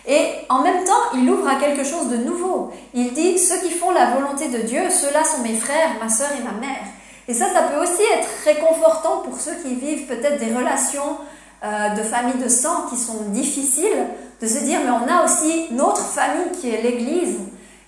Et 0.07 0.27
en 0.49 0.63
même 0.63 0.83
temps, 0.85 1.15
il 1.15 1.29
ouvre 1.29 1.47
à 1.47 1.55
quelque 1.55 1.83
chose 1.83 2.09
de 2.09 2.17
nouveau. 2.17 2.71
Il 2.93 3.13
dit, 3.13 3.37
ceux 3.37 3.59
qui 3.59 3.71
font 3.71 3.91
la 3.91 4.11
volonté 4.11 4.47
de 4.47 4.59
Dieu, 4.59 4.89
ceux-là 4.89 5.23
sont 5.23 5.43
mes 5.43 5.55
frères, 5.55 5.91
ma 6.01 6.09
soeur 6.09 6.29
et 6.39 6.43
ma 6.43 6.59
mère. 6.59 6.83
Et 7.27 7.33
ça, 7.33 7.45
ça 7.53 7.63
peut 7.63 7.79
aussi 7.79 8.01
être 8.17 8.27
réconfortant 8.45 9.19
pour 9.19 9.39
ceux 9.39 9.53
qui 9.55 9.75
vivent 9.75 10.07
peut-être 10.07 10.39
des 10.39 10.51
relations 10.51 11.17
euh, 11.63 11.89
de 11.89 12.01
famille 12.01 12.41
de 12.41 12.49
sang 12.49 12.87
qui 12.89 12.97
sont 12.97 13.21
difficiles, 13.27 14.07
de 14.41 14.47
se 14.47 14.63
dire, 14.63 14.79
mais 14.83 14.91
on 14.91 15.07
a 15.07 15.25
aussi 15.25 15.67
notre 15.71 16.01
famille 16.01 16.51
qui 16.59 16.71
est 16.71 16.81
l'Église. 16.81 17.37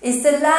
Et 0.03 0.11
celle-là, 0.11 0.53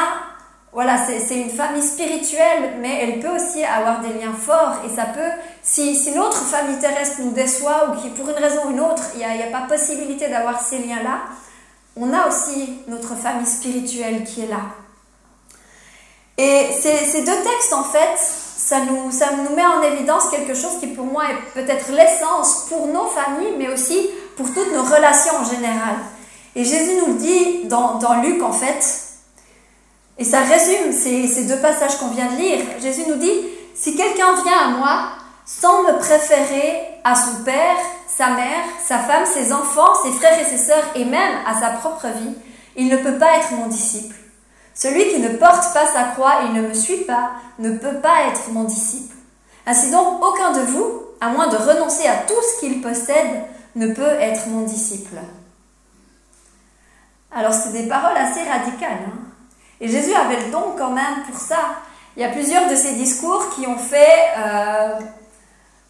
voilà, 0.73 0.97
c'est 1.07 1.37
une 1.37 1.51
famille 1.51 1.83
spirituelle, 1.83 2.79
mais 2.81 3.01
elle 3.03 3.21
peut 3.21 3.29
aussi 3.29 3.63
avoir 3.63 4.01
des 4.01 4.09
liens 4.15 4.33
forts. 4.33 4.77
Et 4.87 4.95
ça 4.95 5.05
peut, 5.05 5.31
si, 5.63 5.95
si 5.95 6.13
notre 6.13 6.39
famille 6.39 6.79
terrestre 6.79 7.21
nous 7.21 7.33
déçoit 7.33 7.91
ou 7.91 8.01
qui, 8.01 8.09
pour 8.09 8.29
une 8.31 8.43
raison 8.43 8.67
ou 8.67 8.71
une 8.71 8.81
autre, 8.81 9.03
il 9.15 9.19
n'y 9.19 9.25
a, 9.25 9.49
a, 9.49 9.51
pas 9.51 9.67
possibilité 9.67 10.29
d'avoir 10.29 10.63
ces 10.63 10.79
liens-là, 10.79 11.21
on 11.95 12.11
a 12.15 12.27
aussi 12.27 12.81
notre 12.89 13.15
famille 13.15 13.47
spirituelle 13.47 14.25
qui 14.25 14.45
est 14.45 14.47
là. 14.47 14.63
Et 16.39 16.69
ces, 16.73 16.97
ces 17.05 17.21
deux 17.21 17.43
textes, 17.43 17.75
en 17.75 17.85
fait, 17.85 18.17
ça 18.17 18.81
nous, 18.81 19.11
ça 19.11 19.33
nous 19.33 19.55
met 19.55 19.67
en 19.67 19.83
évidence 19.83 20.31
quelque 20.31 20.55
chose 20.55 20.79
qui 20.81 20.87
pour 20.87 21.05
moi 21.05 21.25
est 21.25 21.61
peut-être 21.61 21.93
l'essence 21.93 22.67
pour 22.71 22.87
nos 22.87 23.09
familles, 23.09 23.57
mais 23.59 23.69
aussi 23.69 24.09
pour 24.39 24.47
toutes 24.47 24.73
nos 24.73 24.85
relations 24.85 25.37
en 25.37 25.45
général. 25.45 25.97
Et 26.57 26.65
Jésus 26.65 26.93
nous 27.01 27.13
le 27.13 27.19
dit 27.19 27.65
dans, 27.65 27.99
dans 27.99 28.23
Luc 28.23 28.43
en 28.43 28.53
fait, 28.53 29.02
et 30.19 30.25
ça 30.25 30.41
résume 30.41 30.93
ces, 30.93 31.45
deux 31.45 31.59
passages 31.59 31.97
qu'on 31.99 32.09
vient 32.09 32.31
de 32.33 32.37
lire. 32.37 32.61
Jésus 32.81 33.05
nous 33.09 33.17
dit, 33.17 33.33
si 33.75 33.97
quelqu'un 33.97 34.35
vient 34.43 34.59
à 34.67 34.69
moi 34.69 35.09
sans 35.45 35.83
me 35.83 35.99
préférer 35.99 36.81
à 37.05 37.15
son 37.15 37.43
père, 37.45 37.77
sa 38.07 38.31
mère, 38.31 38.65
sa 38.87 38.99
femme, 38.99 39.27
ses 39.27 39.53
enfants, 39.53 39.95
ses 40.03 40.13
frères 40.13 40.39
et 40.41 40.45
ses 40.45 40.59
sœurs, 40.59 40.85
et 40.95 41.05
même 41.05 41.39
à 41.47 41.59
sa 41.59 41.71
propre 41.71 42.07
vie, 42.07 42.35
il 42.77 42.89
ne 42.89 42.97
peut 42.99 43.19
pas 43.19 43.39
être 43.39 43.53
mon 43.53 43.67
disciple. 43.67 44.15
Celui 44.75 45.09
qui 45.09 45.21
ne 45.21 45.37
porte 45.37 45.73
pas 45.75 45.87
sa 45.87 46.05
croix 46.05 46.45
et 46.45 46.53
ne 46.53 46.69
me 46.69 46.75
suit 46.75 47.05
pas 47.05 47.33
ne 47.59 47.77
peut 47.77 48.01
pas 48.01 48.29
être 48.31 48.51
mon 48.51 48.65
disciple. 48.65 49.17
Ainsi 49.67 49.91
donc, 49.91 50.23
aucun 50.23 50.53
de 50.53 50.61
vous, 50.61 51.03
à 51.21 51.29
moins 51.29 51.49
de 51.49 51.57
renoncer 51.57 52.07
à 52.07 52.17
tout 52.27 52.41
ce 52.43 52.61
qu'il 52.61 52.81
possède, 52.81 53.45
ne 53.75 53.93
peut 53.93 54.03
être 54.21 54.49
mon 54.49 54.63
disciple. 54.63 55.17
Alors, 57.35 57.53
c'est 57.53 57.73
des 57.73 57.89
paroles 57.89 58.17
assez 58.17 58.43
radicales. 58.43 58.99
Hein. 59.07 59.32
Et 59.83 59.89
Jésus 59.89 60.15
avait 60.15 60.45
le 60.45 60.53
don 60.53 60.77
quand 60.79 60.93
même 60.93 61.25
pour 61.29 61.39
ça. 61.39 61.59
Il 62.17 62.23
y 62.23 62.25
a 62.25 62.29
plusieurs 62.29 62.71
de 62.71 62.77
ses 62.77 62.93
discours 62.93 63.51
qui 63.51 63.67
ont 63.67 63.77
fait, 63.77 64.31
euh, 64.39 64.95
je 64.99 65.03
ne 65.03 65.07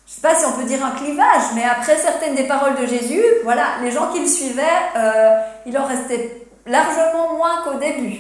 sais 0.07 0.21
pas 0.23 0.35
si 0.35 0.47
on 0.47 0.53
peut 0.53 0.65
dire 0.65 0.83
un 0.83 0.93
clivage, 0.93 1.43
mais 1.55 1.65
après 1.65 1.99
certaines 1.99 2.35
des 2.35 2.45
paroles 2.45 2.77
de 2.81 2.87
Jésus, 2.87 3.23
voilà, 3.45 3.65
les 3.83 3.91
gens 3.91 4.11
qui 4.11 4.21
le 4.21 4.27
suivaient, 4.27 4.63
euh, 4.97 5.37
il 5.67 5.77
en 5.77 5.85
restait 5.85 6.49
largement 6.65 7.35
moins 7.37 7.63
qu'au 7.65 7.79
début. 7.79 8.19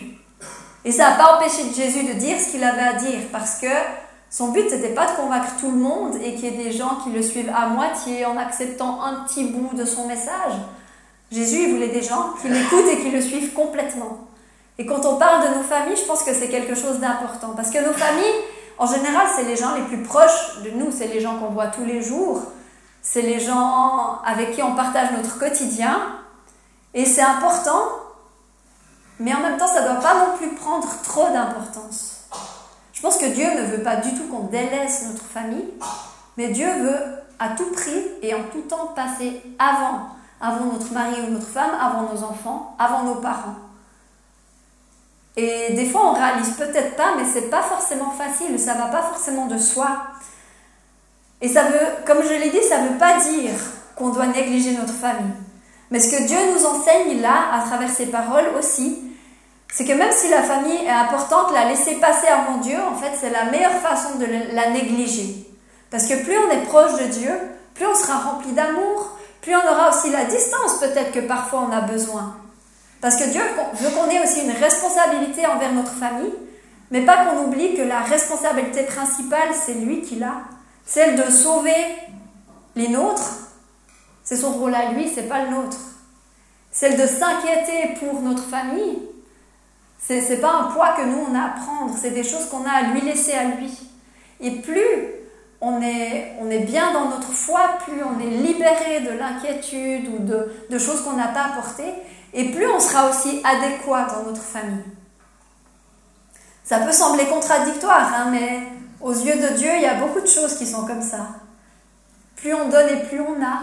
Et 0.84 0.92
ça 0.92 1.10
n'a 1.10 1.16
pas 1.16 1.36
empêché 1.36 1.62
Jésus 1.74 2.04
de 2.04 2.12
dire 2.18 2.38
ce 2.38 2.50
qu'il 2.50 2.62
avait 2.62 2.82
à 2.82 2.92
dire, 2.92 3.20
parce 3.32 3.58
que 3.58 3.68
son 4.28 4.48
but, 4.48 4.70
n'était 4.70 4.94
pas 4.94 5.06
de 5.06 5.16
convaincre 5.16 5.56
tout 5.58 5.70
le 5.70 5.78
monde 5.78 6.16
et 6.22 6.34
qu'il 6.34 6.44
y 6.44 6.48
ait 6.48 6.64
des 6.64 6.72
gens 6.72 6.96
qui 7.02 7.10
le 7.10 7.22
suivent 7.22 7.52
à 7.56 7.68
moitié 7.68 8.26
en 8.26 8.36
acceptant 8.36 9.02
un 9.02 9.24
petit 9.24 9.44
bout 9.44 9.74
de 9.74 9.86
son 9.86 10.06
message. 10.06 10.52
Jésus, 11.30 11.62
il 11.62 11.74
voulait 11.74 11.88
des 11.88 12.02
gens 12.02 12.34
qui 12.42 12.48
l'écoutent 12.48 12.88
et 12.92 12.98
qui 12.98 13.10
le 13.10 13.22
suivent 13.22 13.54
complètement. 13.54 14.28
Et 14.82 14.86
quand 14.86 15.06
on 15.06 15.16
parle 15.16 15.48
de 15.48 15.58
nos 15.58 15.62
familles, 15.62 15.96
je 15.96 16.04
pense 16.04 16.24
que 16.24 16.34
c'est 16.34 16.48
quelque 16.48 16.74
chose 16.74 16.98
d'important. 16.98 17.50
Parce 17.54 17.70
que 17.70 17.78
nos 17.78 17.92
familles, 17.92 18.34
en 18.78 18.86
général, 18.86 19.28
c'est 19.36 19.44
les 19.44 19.54
gens 19.54 19.76
les 19.76 19.82
plus 19.82 20.02
proches 20.02 20.62
de 20.64 20.70
nous, 20.70 20.90
c'est 20.90 21.06
les 21.06 21.20
gens 21.20 21.38
qu'on 21.38 21.50
voit 21.50 21.68
tous 21.68 21.84
les 21.84 22.02
jours, 22.02 22.42
c'est 23.00 23.22
les 23.22 23.38
gens 23.38 24.18
avec 24.24 24.52
qui 24.52 24.62
on 24.62 24.74
partage 24.74 25.12
notre 25.16 25.38
quotidien. 25.38 26.00
Et 26.94 27.04
c'est 27.04 27.22
important 27.22 27.82
mais 29.22 29.32
en 29.32 29.40
même 29.40 29.56
temps, 29.56 29.68
ça 29.68 29.82
ne 29.82 29.86
doit 29.86 30.02
pas 30.02 30.14
non 30.14 30.36
plus 30.36 30.48
prendre 30.56 30.88
trop 31.04 31.28
d'importance. 31.28 32.24
Je 32.92 33.00
pense 33.00 33.18
que 33.18 33.26
Dieu 33.26 33.46
ne 33.56 33.66
veut 33.66 33.82
pas 33.84 33.96
du 33.96 34.12
tout 34.14 34.24
qu'on 34.24 34.46
délaisse 34.46 35.06
notre 35.06 35.24
famille, 35.24 35.68
mais 36.36 36.48
Dieu 36.48 36.66
veut 36.66 36.98
à 37.38 37.50
tout 37.50 37.70
prix 37.70 38.02
et 38.22 38.34
en 38.34 38.42
tout 38.52 38.62
temps 38.62 38.88
passer 38.96 39.40
avant, 39.60 40.08
avant 40.40 40.72
notre 40.72 40.92
mari 40.92 41.14
ou 41.24 41.30
notre 41.30 41.46
femme, 41.46 41.70
avant 41.80 42.12
nos 42.12 42.24
enfants, 42.24 42.74
avant 42.80 43.04
nos 43.04 43.16
parents. 43.16 43.54
Et 45.36 45.72
des 45.72 45.86
fois, 45.86 46.10
on 46.10 46.12
réalise 46.12 46.50
peut-être 46.50 46.94
pas, 46.96 47.14
mais 47.16 47.24
c'est 47.32 47.48
pas 47.48 47.62
forcément 47.62 48.10
facile, 48.10 48.58
ça 48.58 48.74
va 48.74 48.86
pas 48.86 49.02
forcément 49.02 49.46
de 49.46 49.56
soi. 49.56 49.88
Et 51.40 51.48
ça 51.48 51.64
veut, 51.64 52.04
comme 52.06 52.22
je 52.22 52.28
l'ai 52.28 52.50
dit, 52.50 52.62
ça 52.62 52.78
veut 52.78 52.98
pas 52.98 53.18
dire 53.18 53.54
qu'on 53.96 54.10
doit 54.10 54.26
négliger 54.26 54.72
notre 54.72 54.92
famille. 54.92 55.32
Mais 55.90 56.00
ce 56.00 56.10
que 56.10 56.26
Dieu 56.26 56.38
nous 56.54 56.66
enseigne 56.66 57.20
là, 57.20 57.52
à 57.52 57.62
travers 57.66 57.90
ses 57.90 58.06
paroles 58.06 58.50
aussi, 58.58 58.98
c'est 59.72 59.84
que 59.86 59.92
même 59.92 60.12
si 60.12 60.28
la 60.28 60.42
famille 60.42 60.84
est 60.84 60.90
importante, 60.90 61.52
la 61.52 61.64
laisser 61.64 61.94
passer 61.94 62.26
avant 62.26 62.58
Dieu, 62.58 62.76
en 62.78 62.94
fait, 62.94 63.12
c'est 63.18 63.30
la 63.30 63.44
meilleure 63.46 63.72
façon 63.72 64.18
de 64.18 64.26
la 64.54 64.70
négliger. 64.70 65.46
Parce 65.90 66.06
que 66.06 66.22
plus 66.22 66.36
on 66.38 66.50
est 66.50 66.64
proche 66.64 66.94
de 67.00 67.06
Dieu, 67.06 67.32
plus 67.74 67.86
on 67.86 67.94
sera 67.94 68.18
rempli 68.18 68.52
d'amour, 68.52 69.16
plus 69.40 69.54
on 69.54 69.70
aura 69.70 69.90
aussi 69.90 70.10
la 70.10 70.24
distance 70.24 70.78
peut-être 70.78 71.12
que 71.12 71.20
parfois 71.20 71.66
on 71.68 71.72
a 71.72 71.80
besoin. 71.80 72.36
Parce 73.02 73.16
que 73.16 73.28
Dieu 73.28 73.42
veut 73.74 73.90
qu'on 73.90 74.08
ait 74.08 74.22
aussi 74.22 74.42
une 74.42 74.52
responsabilité 74.52 75.44
envers 75.44 75.72
notre 75.72 75.92
famille, 75.92 76.32
mais 76.92 77.04
pas 77.04 77.26
qu'on 77.26 77.46
oublie 77.46 77.74
que 77.74 77.82
la 77.82 78.00
responsabilité 78.00 78.84
principale, 78.84 79.48
c'est 79.52 79.74
lui 79.74 80.02
qui 80.02 80.14
l'a. 80.14 80.36
Celle 80.86 81.16
de 81.16 81.30
sauver 81.30 81.74
les 82.76 82.88
nôtres, 82.88 83.48
c'est 84.22 84.36
son 84.36 84.52
rôle 84.52 84.74
à 84.74 84.92
lui, 84.92 85.10
c'est 85.12 85.28
pas 85.28 85.44
le 85.44 85.50
nôtre. 85.50 85.78
Celle 86.70 86.96
de 86.96 87.06
s'inquiéter 87.06 87.96
pour 87.98 88.22
notre 88.22 88.44
famille, 88.44 88.98
c'est 89.98 90.40
pas 90.40 90.52
un 90.52 90.64
poids 90.72 90.94
que 90.96 91.02
nous 91.02 91.26
on 91.28 91.34
a 91.34 91.46
à 91.46 91.48
prendre, 91.48 91.96
c'est 92.00 92.10
des 92.10 92.24
choses 92.24 92.48
qu'on 92.50 92.64
a 92.64 92.70
à 92.70 92.82
lui 92.82 93.00
laisser 93.00 93.32
à 93.32 93.44
lui. 93.44 93.70
Et 94.40 94.52
plus 94.60 94.80
on 95.60 95.82
est, 95.82 96.34
on 96.40 96.50
est 96.50 96.60
bien 96.60 96.92
dans 96.92 97.08
notre 97.08 97.32
foi, 97.32 97.78
plus 97.84 98.00
on 98.04 98.20
est 98.20 98.30
libéré 98.30 99.00
de 99.00 99.18
l'inquiétude 99.18 100.08
ou 100.08 100.18
de, 100.18 100.52
de 100.70 100.78
choses 100.78 101.02
qu'on 101.02 101.14
n'a 101.14 101.28
pas 101.28 101.46
apportées, 101.46 101.94
et 102.32 102.50
plus 102.50 102.66
on 102.68 102.80
sera 102.80 103.10
aussi 103.10 103.40
adéquat 103.44 104.06
dans 104.06 104.22
notre 104.24 104.42
famille. 104.42 104.84
Ça 106.64 106.78
peut 106.78 106.92
sembler 106.92 107.26
contradictoire, 107.26 108.12
hein, 108.14 108.28
mais 108.30 108.62
aux 109.00 109.12
yeux 109.12 109.36
de 109.36 109.56
Dieu, 109.56 109.70
il 109.76 109.82
y 109.82 109.86
a 109.86 109.94
beaucoup 109.94 110.20
de 110.20 110.26
choses 110.26 110.56
qui 110.56 110.66
sont 110.66 110.86
comme 110.86 111.02
ça. 111.02 111.28
Plus 112.36 112.54
on 112.54 112.68
donne 112.68 112.88
et 112.88 113.02
plus 113.04 113.20
on 113.20 113.42
a. 113.42 113.60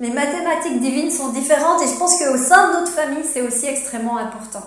Les 0.00 0.10
mathématiques 0.10 0.80
divines 0.80 1.10
sont 1.10 1.30
différentes 1.30 1.82
et 1.82 1.88
je 1.88 1.96
pense 1.96 2.18
qu'au 2.18 2.36
sein 2.36 2.68
de 2.68 2.72
notre 2.74 2.92
famille, 2.92 3.24
c'est 3.24 3.42
aussi 3.42 3.66
extrêmement 3.66 4.16
important. 4.16 4.62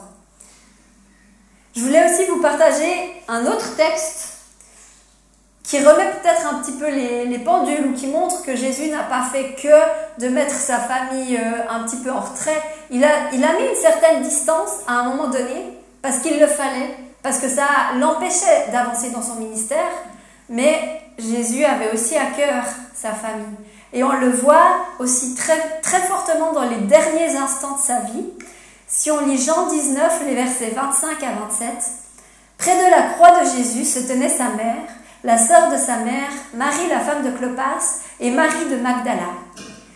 Je 1.74 1.82
voulais 1.82 2.06
aussi 2.06 2.26
vous 2.30 2.42
partager 2.42 3.24
un 3.30 3.46
autre 3.46 3.76
texte 3.78 4.31
qui 5.72 5.80
remet 5.80 6.12
peut-être 6.22 6.46
un 6.54 6.56
petit 6.56 6.74
peu 6.74 6.90
les, 6.90 7.40
pendules 7.40 7.88
ou 7.88 7.94
qui 7.94 8.08
montre 8.08 8.44
que 8.44 8.58
Jésus 8.58 8.90
n'a 8.90 9.04
pas 9.04 9.22
fait 9.32 9.56
que 9.56 10.22
de 10.22 10.28
mettre 10.28 10.54
sa 10.54 10.78
famille 10.78 11.38
euh, 11.38 11.64
un 11.70 11.86
petit 11.86 11.96
peu 11.96 12.12
en 12.12 12.20
retrait. 12.20 12.62
Il 12.90 13.02
a, 13.06 13.32
il 13.32 13.42
a 13.42 13.54
mis 13.54 13.70
une 13.70 13.82
certaine 13.82 14.22
distance 14.22 14.70
à 14.86 14.96
un 14.96 15.04
moment 15.04 15.30
donné 15.30 15.80
parce 16.02 16.18
qu'il 16.18 16.38
le 16.42 16.48
fallait, 16.48 16.98
parce 17.24 17.38
que 17.38 17.48
ça 17.48 17.64
l'empêchait 17.98 18.68
d'avancer 18.74 19.12
dans 19.12 19.22
son 19.22 19.36
ministère, 19.36 19.94
mais 20.50 21.02
Jésus 21.18 21.64
avait 21.64 21.94
aussi 21.94 22.18
à 22.18 22.26
cœur 22.36 22.66
sa 22.94 23.14
famille. 23.14 23.56
Et 23.94 24.04
on 24.04 24.12
le 24.12 24.30
voit 24.30 24.76
aussi 25.00 25.36
très, 25.36 25.80
très 25.82 26.02
fortement 26.02 26.52
dans 26.52 26.68
les 26.68 26.80
derniers 26.80 27.38
instants 27.38 27.78
de 27.78 27.82
sa 27.82 28.00
vie. 28.02 28.26
Si 28.90 29.10
on 29.10 29.26
lit 29.26 29.42
Jean 29.42 29.68
19, 29.68 30.24
les 30.28 30.36
versets 30.36 30.74
25 30.76 31.24
à 31.24 31.32
27, 31.48 31.70
près 32.58 32.76
de 32.76 32.92
la 32.92 33.04
croix 33.14 33.40
de 33.40 33.46
Jésus 33.56 33.86
se 33.86 34.00
tenait 34.00 34.28
sa 34.28 34.50
mère, 34.50 34.84
la 35.24 35.38
sœur 35.38 35.72
de 35.72 35.78
sa 35.78 35.98
mère, 35.98 36.30
Marie 36.54 36.88
la 36.90 37.00
femme 37.00 37.24
de 37.24 37.32
Clopas 37.38 38.00
et 38.20 38.32
Marie 38.32 38.70
de 38.70 38.78
Magdala. 38.78 39.30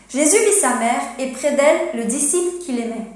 Jésus 0.09 0.37
vit 0.37 0.59
sa 0.59 0.75
mère 0.75 1.01
et 1.17 1.31
près 1.31 1.51
d'elle 1.53 1.89
le 1.95 2.05
disciple 2.05 2.63
qu'il 2.63 2.79
aimait. 2.79 3.07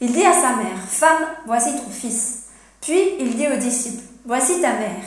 Il 0.00 0.12
dit 0.12 0.24
à 0.24 0.32
sa 0.32 0.56
mère, 0.56 0.78
Femme, 0.88 1.26
voici 1.46 1.70
ton 1.76 1.90
fils. 1.90 2.44
Puis 2.80 3.00
il 3.18 3.36
dit 3.36 3.48
au 3.48 3.56
disciple, 3.56 4.02
Voici 4.24 4.60
ta 4.60 4.72
mère. 4.74 5.04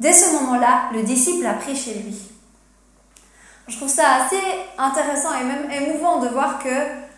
Dès 0.00 0.12
ce 0.12 0.32
moment-là, 0.32 0.90
le 0.94 1.02
disciple 1.02 1.46
a 1.46 1.54
pris 1.54 1.76
chez 1.76 1.94
lui. 1.94 2.16
Je 3.68 3.76
trouve 3.76 3.88
ça 3.88 4.24
assez 4.24 4.40
intéressant 4.76 5.30
et 5.40 5.44
même 5.44 5.70
émouvant 5.70 6.18
de 6.18 6.28
voir 6.28 6.58
que, 6.62 6.68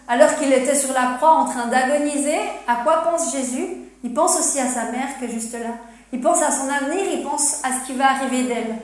alors 0.06 0.34
qu'il 0.36 0.52
était 0.52 0.74
sur 0.74 0.92
la 0.92 1.14
croix 1.16 1.32
en 1.32 1.46
train 1.46 1.66
d'agoniser, 1.66 2.38
à 2.68 2.76
quoi 2.84 3.04
pense 3.10 3.32
Jésus? 3.32 3.66
Il 4.02 4.12
pense 4.12 4.38
aussi 4.38 4.60
à 4.60 4.68
sa 4.68 4.92
mère 4.92 5.18
qui 5.18 5.24
est 5.24 5.30
juste 5.30 5.54
là. 5.54 5.70
Il 6.12 6.20
pense 6.20 6.42
à 6.42 6.50
son 6.50 6.68
avenir, 6.68 7.04
il 7.12 7.22
pense 7.22 7.64
à 7.64 7.68
ce 7.72 7.86
qui 7.86 7.94
va 7.94 8.10
arriver 8.10 8.44
d'elle. 8.44 8.76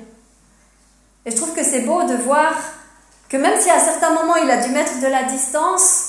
Et 1.25 1.31
je 1.31 1.37
trouve 1.37 1.55
que 1.55 1.63
c'est 1.63 1.83
beau 1.83 2.03
de 2.05 2.15
voir 2.15 2.55
que 3.29 3.37
même 3.37 3.61
si 3.61 3.71
à 3.71 3.79
certains 3.79 4.11
moments 4.11 4.37
il 4.37 4.51
a 4.51 4.57
dû 4.57 4.71
mettre 4.71 5.01
de 5.01 5.07
la 5.07 5.25
distance, 5.25 6.07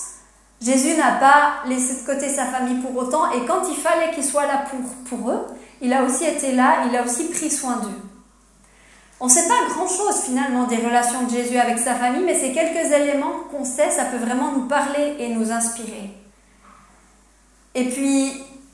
Jésus 0.61 0.95
n'a 0.97 1.13
pas 1.13 1.53
laissé 1.65 2.01
de 2.01 2.05
côté 2.05 2.29
sa 2.29 2.45
famille 2.45 2.79
pour 2.81 2.95
autant, 2.95 3.31
et 3.31 3.45
quand 3.45 3.61
il 3.69 3.75
fallait 3.75 4.11
qu'il 4.11 4.23
soit 4.23 4.45
là 4.45 4.63
pour, 4.69 5.17
pour 5.17 5.31
eux, 5.31 5.45
il 5.81 5.91
a 5.93 6.03
aussi 6.03 6.25
été 6.25 6.51
là, 6.51 6.85
il 6.87 6.95
a 6.95 7.03
aussi 7.03 7.29
pris 7.29 7.49
soin 7.49 7.77
d'eux. 7.77 8.01
On 9.19 9.25
ne 9.25 9.31
sait 9.31 9.47
pas 9.47 9.67
grand-chose 9.69 10.21
finalement 10.25 10.63
des 10.65 10.77
relations 10.77 11.23
de 11.23 11.29
Jésus 11.29 11.57
avec 11.57 11.77
sa 11.77 11.93
famille, 11.93 12.23
mais 12.23 12.39
ces 12.39 12.51
quelques 12.51 12.91
éléments 12.91 13.41
qu'on 13.51 13.63
sait, 13.63 13.91
ça 13.91 14.05
peut 14.05 14.17
vraiment 14.17 14.51
nous 14.51 14.67
parler 14.67 15.15
et 15.19 15.29
nous 15.29 15.51
inspirer. 15.51 16.11
Et 17.75 17.85
puis, 17.85 18.33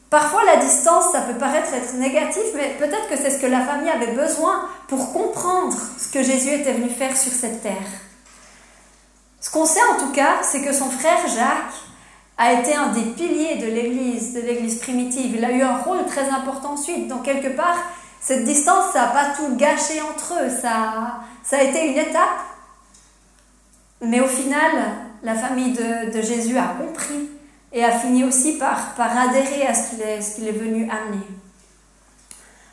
parfois 0.10 0.44
la 0.46 0.58
distance, 0.58 1.12
ça 1.12 1.22
peut 1.22 1.38
paraître 1.38 1.74
être 1.74 1.94
négatif, 1.96 2.44
mais 2.56 2.76
peut-être 2.80 3.08
que 3.10 3.18
c'est 3.18 3.32
ce 3.32 3.40
que 3.40 3.48
la 3.48 3.62
famille 3.62 3.90
avait 3.90 4.14
besoin 4.14 4.70
pour 4.88 5.14
comprendre 5.14 5.78
ce 5.98 6.08
que 6.12 6.24
Jésus 6.24 6.50
était 6.50 6.74
venu 6.74 6.90
faire 6.90 7.16
sur 7.16 7.32
cette 7.32 7.62
terre. 7.62 7.76
Ce 9.42 9.52
qu'on 9.52 9.66
sait 9.66 9.84
en 9.94 10.00
tout 10.00 10.12
cas, 10.12 10.38
c'est 10.42 10.62
que 10.62 10.74
son 10.74 10.90
frère 10.90 11.28
Jacques 11.28 11.74
a 12.38 12.54
été 12.54 12.76
un 12.76 12.88
des 12.88 13.02
piliers 13.02 13.56
de 13.56 13.66
l'Église, 13.66 14.34
de 14.34 14.42
l'Église 14.42 14.80
primitive. 14.80 15.36
Il 15.36 15.44
a 15.44 15.52
eu 15.52 15.62
un 15.62 15.78
rôle 15.78 16.06
très 16.06 16.30
important 16.30 16.74
ensuite. 16.74 17.08
Donc 17.08 17.24
quelque 17.24 17.56
part, 17.56 17.78
cette 18.20 18.46
distance, 18.46 18.92
ça 18.94 19.02
n'a 19.02 19.08
pas 19.08 19.26
tout 19.36 19.56
gâché 19.56 20.02
entre 20.02 20.34
eux, 20.42 20.50
ça, 20.50 21.22
ça 21.44 21.58
a 21.58 21.64
été 21.64 21.88
une 21.88 21.98
étape. 21.98 22.40
Mais 24.02 24.20
au 24.20 24.28
final, 24.28 24.72
la 25.24 25.36
famille 25.36 25.74
de, 25.74 26.22
Jésus 26.22 26.58
a 26.58 26.76
compris 26.80 27.30
et 27.72 27.84
a 27.84 27.92
fini 27.92 28.24
aussi 28.24 28.58
par, 28.58 28.94
par 28.96 29.18
adhérer 29.18 29.68
à 29.68 29.74
ce 29.74 29.90
qu'il 29.90 30.02
est, 30.02 30.50
est, 30.50 30.52
venu 30.52 30.90
amener. 30.90 31.26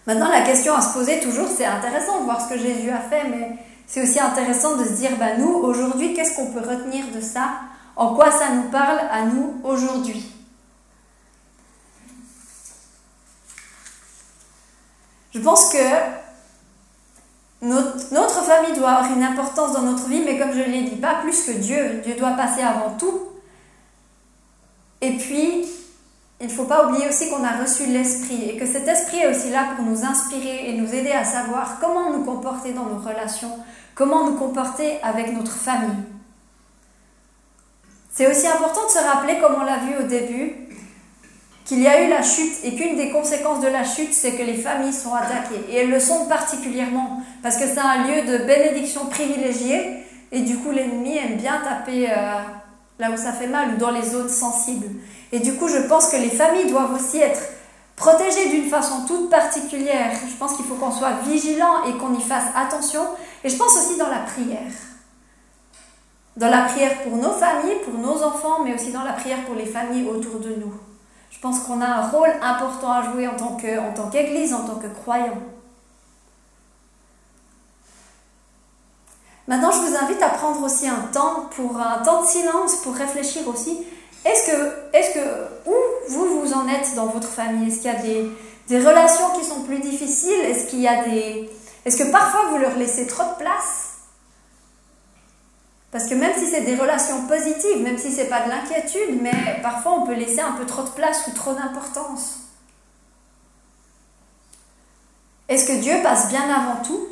Maintenant, 0.06 0.28
la 0.28 0.42
question 0.42 0.74
à 0.74 0.80
se 0.80 0.92
poser 0.92 1.20
toujours, 1.20 1.48
c'est 1.48 1.64
intéressant 1.64 2.20
de 2.20 2.24
voir 2.24 2.40
ce 2.40 2.54
que 2.54 2.58
Jésus 2.58 2.90
a 2.90 3.00
fait, 3.00 3.24
mais 3.28 3.56
c'est 3.86 4.02
aussi 4.02 4.20
intéressant 4.20 4.76
de 4.76 4.84
se 4.84 4.92
dire, 4.92 5.16
bah, 5.18 5.36
nous, 5.38 5.52
aujourd'hui, 5.52 6.14
qu'est-ce 6.14 6.36
qu'on 6.36 6.52
peut 6.52 6.60
retenir 6.60 7.04
de 7.14 7.20
ça? 7.20 7.50
En 7.96 8.14
quoi 8.14 8.30
ça 8.30 8.50
nous 8.50 8.70
parle 8.70 9.00
à 9.10 9.22
nous 9.22 9.60
aujourd'hui? 9.64 10.30
Je 15.32 15.40
pense 15.40 15.72
que 15.72 15.78
notre, 17.62 18.44
famille 18.44 18.76
doit 18.76 18.90
avoir 18.90 19.12
une 19.12 19.22
importance 19.22 19.72
dans 19.72 19.82
notre 19.82 20.06
vie, 20.06 20.22
mais 20.24 20.38
comme 20.38 20.52
je 20.52 20.60
l'ai 20.60 20.82
dit, 20.82 20.96
pas 20.96 21.16
plus 21.22 21.42
que 21.42 21.52
Dieu. 21.52 22.02
Dieu 22.04 22.14
doit 22.14 22.32
passer 22.32 22.62
avant 22.62 22.96
tout. 22.98 23.20
Et 25.04 25.12
puis, 25.18 25.66
il 26.40 26.46
ne 26.46 26.52
faut 26.52 26.64
pas 26.64 26.87
oublier 26.87 27.06
aussi 27.08 27.28
qu'on 27.28 27.44
a 27.44 27.62
reçu 27.62 27.87
l'Esprit 27.87 28.49
et 28.49 28.56
que 28.56 28.64
cet 28.64 28.88
Esprit 28.88 29.18
est 29.18 29.26
aussi 29.28 29.50
là 29.50 29.75
pour 29.76 29.84
nous 29.84 30.02
inspirer 30.02 30.70
et 30.70 30.73
nous 30.73 30.94
aider 30.94 31.12
à 31.12 31.25
savoir 31.25 31.78
comment 31.78 32.11
nous 32.11 32.25
comporter 32.25 32.73
dans 32.73 32.87
nos 32.87 32.99
relations, 32.99 33.52
comment 33.94 34.30
nous 34.30 34.37
comporter 34.37 34.99
avec 35.02 35.30
notre 35.34 35.52
famille. 35.52 36.04
C'est 38.11 38.30
aussi 38.30 38.46
important 38.46 38.87
de 38.87 38.92
se 38.92 38.99
rappeler, 38.99 39.38
comme 39.40 39.56
on 39.61 39.64
l'a 39.64 39.78
vu 39.78 39.96
au 40.02 40.06
début, 40.06 40.54
qu'il 41.66 41.80
y 41.80 41.87
a 41.87 42.02
eu 42.02 42.08
la 42.08 42.23
chute 42.23 42.54
et 42.62 42.75
qu'une 42.75 42.96
des 42.96 43.11
conséquences 43.11 43.61
de 43.61 43.68
la 43.68 43.84
chute, 43.84 44.12
c'est 44.12 44.32
que 44.32 44.42
les 44.42 44.54
familles 44.54 44.92
sont 44.92 45.14
attaquées. 45.14 45.64
Et 45.68 45.76
elles 45.76 45.90
le 45.90 46.00
sont 46.00 46.26
particulièrement 46.26 47.23
parce 47.42 47.56
que 47.56 47.66
c'est 47.66 47.78
un 47.78 48.06
lieu 48.06 48.23
de 48.23 48.44
bénédiction 48.44 49.06
privilégiée 49.06 50.04
et 50.32 50.40
du 50.40 50.56
coup 50.58 50.70
l'ennemi 50.70 51.16
aime 51.16 51.37
bien 51.37 51.61
taper 51.62 52.11
euh, 52.11 52.40
là 52.98 53.10
où 53.10 53.16
ça 53.16 53.32
fait 53.32 53.46
mal 53.46 53.74
ou 53.74 53.76
dans 53.76 53.90
les 53.90 54.02
zones 54.02 54.28
sensibles. 54.28 54.88
Et 55.32 55.40
du 55.40 55.54
coup 55.54 55.68
je 55.68 55.78
pense 55.88 56.08
que 56.08 56.16
les 56.16 56.30
familles 56.30 56.70
doivent 56.70 56.94
aussi 56.94 57.18
être 57.18 57.42
protégées 57.96 58.48
d'une 58.48 58.68
façon 58.68 59.06
toute 59.06 59.30
particulière. 59.30 60.12
Je 60.28 60.36
pense 60.36 60.54
qu'il 60.56 60.64
faut 60.64 60.74
qu'on 60.74 60.92
soit 60.92 61.12
vigilant 61.26 61.84
et 61.84 61.92
qu'on 61.98 62.14
y 62.14 62.20
fasse 62.20 62.44
attention. 62.56 63.02
Et 63.42 63.48
je 63.48 63.56
pense 63.56 63.76
aussi 63.76 63.98
dans 63.98 64.08
la 64.08 64.20
prière. 64.20 64.72
Dans 66.36 66.50
la 66.50 66.62
prière 66.62 67.02
pour 67.02 67.16
nos 67.16 67.32
familles, 67.32 67.76
pour 67.84 67.94
nos 67.94 68.22
enfants, 68.24 68.64
mais 68.64 68.74
aussi 68.74 68.90
dans 68.90 69.04
la 69.04 69.12
prière 69.12 69.44
pour 69.44 69.54
les 69.54 69.66
familles 69.66 70.08
autour 70.08 70.40
de 70.40 70.54
nous. 70.56 70.74
Je 71.30 71.38
pense 71.38 71.60
qu'on 71.60 71.80
a 71.80 71.86
un 71.86 72.08
rôle 72.08 72.32
important 72.42 72.90
à 72.90 73.02
jouer 73.02 73.28
en 73.28 73.36
tant 73.36 73.56
qu'Église, 74.10 74.52
en 74.52 74.64
tant 74.64 74.76
que 74.76 74.86
croyant. 74.86 75.38
Maintenant, 79.46 79.70
je 79.72 79.78
vous 79.78 79.96
invite 79.96 80.22
à 80.22 80.30
prendre 80.30 80.62
aussi 80.62 80.88
un 80.88 81.08
temps 81.12 81.50
pour 81.54 81.78
un 81.78 81.98
temps 82.02 82.22
de 82.22 82.26
silence 82.26 82.76
pour 82.76 82.94
réfléchir 82.94 83.46
aussi. 83.46 83.84
Est-ce 84.24 84.50
que, 84.50 84.96
est 84.96 85.12
que, 85.12 85.70
où 85.70 85.74
vous 86.08 86.40
vous 86.40 86.52
en 86.54 86.66
êtes 86.66 86.94
dans 86.94 87.06
votre 87.06 87.28
famille? 87.28 87.68
Est-ce 87.68 87.82
qu'il 87.82 87.92
y 87.92 87.94
a 87.94 88.00
des, 88.00 88.30
des 88.68 88.78
relations 88.78 89.30
qui 89.38 89.44
sont 89.44 89.62
plus 89.64 89.80
difficiles? 89.80 90.40
Est-ce 90.44 90.66
qu'il 90.66 90.80
y 90.80 90.88
a 90.88 91.04
des, 91.04 91.50
est-ce 91.84 91.98
que 91.98 92.10
parfois 92.10 92.46
vous 92.50 92.56
leur 92.56 92.74
laissez 92.76 93.06
trop 93.06 93.24
de 93.24 93.36
place? 93.38 93.90
Parce 95.92 96.08
que 96.08 96.14
même 96.14 96.32
si 96.38 96.46
c'est 96.46 96.62
des 96.62 96.74
relations 96.74 97.26
positives, 97.26 97.82
même 97.82 97.98
si 97.98 98.10
c'est 98.10 98.28
pas 98.28 98.40
de 98.40 98.48
l'inquiétude, 98.48 99.20
mais 99.20 99.60
parfois 99.62 99.92
on 99.92 100.06
peut 100.06 100.14
laisser 100.14 100.40
un 100.40 100.52
peu 100.52 100.64
trop 100.64 100.82
de 100.82 100.88
place 100.88 101.26
ou 101.28 101.32
trop 101.32 101.52
d'importance. 101.52 102.38
Est-ce 105.48 105.66
que 105.66 105.80
Dieu 105.80 105.94
passe 106.02 106.28
bien 106.28 106.42
avant 106.42 106.82
tout? 106.82 107.06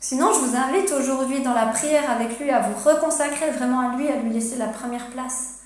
Sinon, 0.00 0.32
je 0.32 0.38
vous 0.40 0.56
invite 0.56 0.92
aujourd'hui 0.92 1.42
dans 1.42 1.54
la 1.54 1.66
prière 1.66 2.10
avec 2.10 2.38
lui 2.38 2.50
à 2.50 2.60
vous 2.60 2.88
reconsacrer 2.88 3.50
vraiment 3.50 3.80
à 3.80 3.96
lui, 3.96 4.08
à 4.08 4.16
lui 4.16 4.30
laisser 4.30 4.56
la 4.56 4.68
première 4.68 5.06
place. 5.08 5.56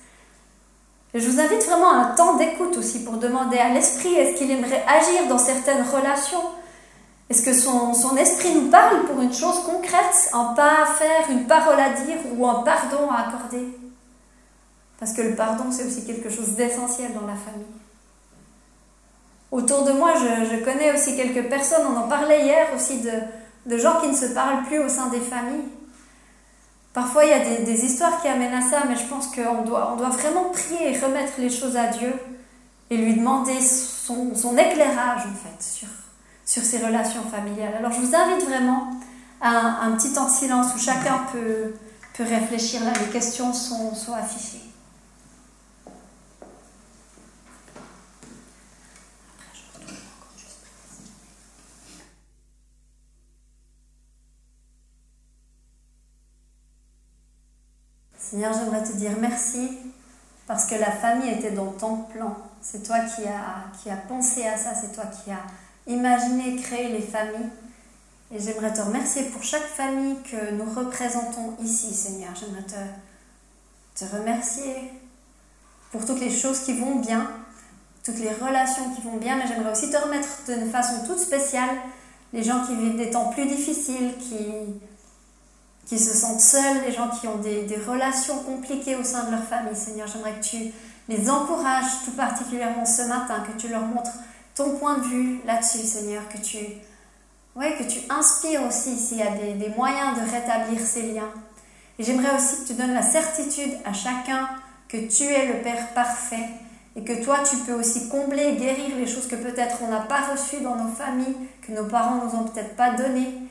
Je 1.12 1.28
vous 1.28 1.40
invite 1.40 1.64
vraiment 1.64 1.90
à 1.90 1.96
un 1.96 2.14
temps 2.14 2.36
d'écoute 2.36 2.76
aussi 2.76 3.04
pour 3.04 3.14
demander 3.14 3.58
à 3.58 3.70
l'Esprit 3.70 4.14
est-ce 4.14 4.38
qu'il 4.38 4.50
aimerait 4.50 4.84
agir 4.86 5.28
dans 5.28 5.38
certaines 5.38 5.82
relations? 5.82 6.42
Est-ce 7.28 7.42
que 7.42 7.52
son, 7.52 8.16
esprit 8.16 8.54
nous 8.54 8.70
parle 8.70 9.04
pour 9.04 9.20
une 9.20 9.32
chose 9.32 9.60
concrète, 9.64 10.30
un 10.32 10.46
pas 10.54 10.82
à 10.82 10.86
faire, 10.86 11.30
une 11.30 11.46
parole 11.46 11.78
à 11.78 11.90
dire 11.90 12.16
ou 12.36 12.46
un 12.46 12.62
pardon 12.62 13.08
à 13.10 13.28
accorder? 13.28 13.68
Parce 14.98 15.12
que 15.12 15.22
le 15.22 15.34
pardon, 15.34 15.64
c'est 15.70 15.84
aussi 15.84 16.04
quelque 16.04 16.28
chose 16.28 16.50
d'essentiel 16.50 17.12
dans 17.14 17.26
la 17.26 17.34
famille. 17.34 17.66
Autour 19.50 19.84
de 19.84 19.92
moi, 19.92 20.14
je, 20.14 20.64
connais 20.64 20.92
aussi 20.92 21.16
quelques 21.16 21.48
personnes, 21.48 21.86
on 21.88 21.96
en 21.96 22.08
parlait 22.08 22.44
hier 22.44 22.66
aussi, 22.74 23.00
de, 23.00 23.10
gens 23.78 24.00
qui 24.00 24.08
ne 24.08 24.14
se 24.14 24.26
parlent 24.26 24.64
plus 24.64 24.78
au 24.78 24.88
sein 24.88 25.08
des 25.08 25.20
familles. 25.20 25.68
Parfois, 26.92 27.24
il 27.24 27.30
y 27.30 27.32
a 27.32 27.60
des, 27.60 27.84
histoires 27.84 28.20
qui 28.20 28.28
amènent 28.28 28.54
à 28.54 28.62
ça, 28.62 28.82
mais 28.88 28.96
je 28.96 29.04
pense 29.04 29.28
qu'on 29.28 29.62
doit, 29.62 29.92
on 29.92 29.96
doit 29.96 30.08
vraiment 30.08 30.50
prier 30.50 30.92
et 30.92 30.98
remettre 30.98 31.34
les 31.38 31.50
choses 31.50 31.76
à 31.76 31.86
Dieu 31.86 32.12
et 32.90 32.96
lui 32.96 33.14
demander 33.14 33.60
son, 33.60 34.56
éclairage, 34.56 35.20
en 35.20 35.36
fait, 35.36 35.62
sur, 35.62 35.88
sur 36.44 36.62
ces 36.62 36.84
relations 36.84 37.22
familiales. 37.22 37.74
Alors 37.78 37.92
je 37.92 38.00
vous 38.00 38.14
invite 38.14 38.44
vraiment 38.44 38.90
à 39.40 39.84
un, 39.84 39.92
petit 39.92 40.12
temps 40.12 40.26
de 40.26 40.32
silence 40.32 40.74
où 40.74 40.78
chacun 40.78 41.20
peut, 41.32 41.74
peut 42.14 42.24
réfléchir 42.24 42.84
là, 42.84 42.92
les 43.00 43.12
questions 43.12 43.52
sont, 43.52 43.94
sont 43.94 44.14
affichées. 44.14 44.69
Seigneur, 58.30 58.52
j'aimerais 58.52 58.84
te 58.84 58.92
dire 58.92 59.10
merci 59.20 59.70
parce 60.46 60.66
que 60.66 60.76
la 60.76 60.92
famille 60.92 61.30
était 61.30 61.50
dans 61.50 61.72
ton 61.72 61.96
plan. 61.96 62.36
C'est 62.62 62.84
toi 62.84 63.00
qui 63.00 63.22
as, 63.22 63.76
qui 63.82 63.90
as 63.90 63.96
pensé 63.96 64.46
à 64.46 64.56
ça, 64.56 64.70
c'est 64.72 64.92
toi 64.92 65.02
qui 65.06 65.32
as 65.32 65.42
imaginer, 65.92 66.54
créer 66.54 66.92
les 66.92 67.00
familles. 67.00 67.50
Et 68.32 68.38
j'aimerais 68.38 68.72
te 68.72 68.82
remercier 68.82 69.24
pour 69.24 69.42
chaque 69.42 69.66
famille 69.66 70.14
que 70.30 70.52
nous 70.52 70.64
représentons 70.64 71.56
ici, 71.60 71.92
Seigneur. 71.92 72.30
J'aimerais 72.38 72.62
te, 72.62 74.04
te 74.04 74.16
remercier 74.16 74.76
pour 75.90 76.06
toutes 76.06 76.20
les 76.20 76.30
choses 76.30 76.60
qui 76.60 76.74
vont 76.78 77.00
bien, 77.00 77.28
toutes 78.04 78.20
les 78.20 78.32
relations 78.32 78.94
qui 78.94 79.02
vont 79.02 79.16
bien, 79.16 79.38
mais 79.38 79.48
j'aimerais 79.48 79.72
aussi 79.72 79.90
te 79.90 79.96
remettre 79.96 80.28
d'une 80.46 80.70
façon 80.70 81.04
toute 81.04 81.18
spéciale 81.18 81.70
les 82.32 82.44
gens 82.44 82.64
qui 82.64 82.76
vivent 82.76 82.96
des 82.96 83.10
temps 83.10 83.30
plus 83.30 83.46
difficiles, 83.46 84.12
qui, 84.20 84.36
qui 85.90 85.98
se 85.98 86.16
sentent 86.16 86.40
seuls, 86.40 86.82
les 86.86 86.92
gens 86.92 87.08
qui 87.08 87.26
ont 87.26 87.38
des, 87.38 87.62
des 87.62 87.74
relations 87.74 88.44
compliquées 88.44 88.94
au 88.94 89.02
sein 89.02 89.24
de 89.24 89.32
leur 89.32 89.42
famille. 89.42 89.74
Seigneur, 89.74 90.06
j'aimerais 90.06 90.34
que 90.34 90.44
tu 90.44 90.72
les 91.08 91.28
encourages 91.28 92.04
tout 92.04 92.12
particulièrement 92.12 92.86
ce 92.86 93.02
matin, 93.08 93.42
que 93.44 93.60
tu 93.60 93.66
leur 93.66 93.80
montres 93.80 94.12
ton 94.54 94.76
point 94.76 94.98
de 94.98 95.02
vue 95.02 95.40
là-dessus, 95.44 95.78
Seigneur, 95.78 96.22
que 96.28 96.38
tu, 96.38 96.58
ouais, 97.56 97.74
que 97.76 97.82
tu 97.82 97.98
inspires 98.08 98.62
aussi 98.68 98.96
s'il 98.96 99.18
y 99.18 99.22
a 99.22 99.32
des, 99.32 99.54
des, 99.54 99.70
moyens 99.70 100.16
de 100.16 100.30
rétablir 100.30 100.78
ces 100.80 101.10
liens. 101.10 101.32
Et 101.98 102.04
j'aimerais 102.04 102.36
aussi 102.36 102.62
que 102.62 102.68
tu 102.68 102.74
donnes 102.74 102.94
la 102.94 103.02
certitude 103.02 103.72
à 103.84 103.92
chacun 103.92 104.48
que 104.86 104.96
tu 105.08 105.24
es 105.24 105.46
le 105.46 105.60
Père 105.60 105.88
parfait 105.92 106.50
et 106.94 107.02
que 107.02 107.24
toi, 107.24 107.38
tu 107.38 107.56
peux 107.56 107.72
aussi 107.72 108.08
combler, 108.08 108.52
guérir 108.52 108.94
les 108.96 109.08
choses 109.08 109.26
que 109.26 109.34
peut-être 109.34 109.78
on 109.82 109.88
n'a 109.90 110.02
pas 110.02 110.20
reçues 110.20 110.60
dans 110.60 110.76
nos 110.76 110.92
familles, 110.92 111.34
que 111.66 111.72
nos 111.72 111.86
parents 111.86 112.24
nous 112.24 112.38
ont 112.38 112.44
peut-être 112.44 112.76
pas 112.76 112.92
données. 112.92 113.49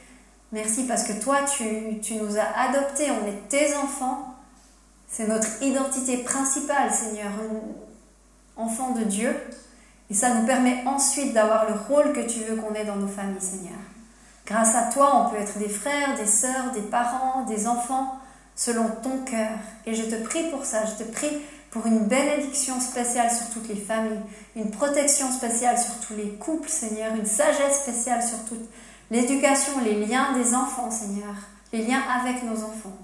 Merci 0.51 0.85
parce 0.85 1.03
que 1.03 1.13
toi, 1.13 1.37
tu, 1.45 2.15
nous 2.15 2.37
as 2.37 2.69
adoptés, 2.69 3.11
on 3.11 3.27
est 3.27 3.47
tes 3.49 3.75
enfants. 3.75 4.33
C'est 5.07 5.27
notre 5.27 5.61
identité 5.61 6.17
principale, 6.17 6.91
Seigneur, 6.91 7.31
enfant 8.55 8.91
de 8.91 9.03
Dieu. 9.03 9.35
Et 10.09 10.15
ça 10.15 10.33
nous 10.33 10.45
permet 10.47 10.83
ensuite 10.87 11.33
d'avoir 11.33 11.69
le 11.69 11.75
rôle 11.87 12.13
que 12.13 12.21
tu 12.27 12.39
veux 12.39 12.55
qu'on 12.55 12.73
ait 12.73 12.85
dans 12.85 12.95
nos 12.95 13.07
familles, 13.07 13.41
Seigneur. 13.41 13.77
Grâce 14.47 14.73
à 14.73 14.89
toi, 14.91 15.23
on 15.27 15.29
peut 15.29 15.39
être 15.39 15.59
des 15.59 15.69
frères, 15.69 16.15
des 16.17 16.25
sœurs, 16.25 16.71
des 16.73 16.81
parents, 16.81 17.43
des 17.43 17.67
enfants, 17.67 18.17
selon 18.55 18.89
ton 19.03 19.19
cœur. 19.19 19.51
Et 19.85 19.93
je 19.93 20.03
te 20.03 20.15
prie 20.23 20.49
pour 20.49 20.65
ça, 20.65 20.83
je 20.85 21.03
te 21.03 21.09
prie 21.11 21.37
pour 21.69 21.85
une 21.85 22.05
bénédiction 22.05 22.79
spéciale 22.79 23.29
sur 23.29 23.51
toutes 23.51 23.67
les 23.67 23.79
familles, 23.79 24.19
une 24.55 24.71
protection 24.71 25.31
spéciale 25.31 25.77
sur 25.77 25.99
tous 25.99 26.15
les 26.15 26.29
couples, 26.29 26.67
Seigneur, 26.67 27.13
une 27.13 27.27
sagesse 27.27 27.83
spéciale 27.83 28.23
sur 28.23 28.43
toute 28.45 28.67
l'éducation, 29.11 29.79
les 29.83 30.05
liens 30.05 30.33
des 30.33 30.53
enfants, 30.53 30.91
Seigneur, 30.91 31.35
les 31.73 31.85
liens 31.85 32.01
avec 32.01 32.43
nos 32.43 32.63
enfants. 32.63 32.97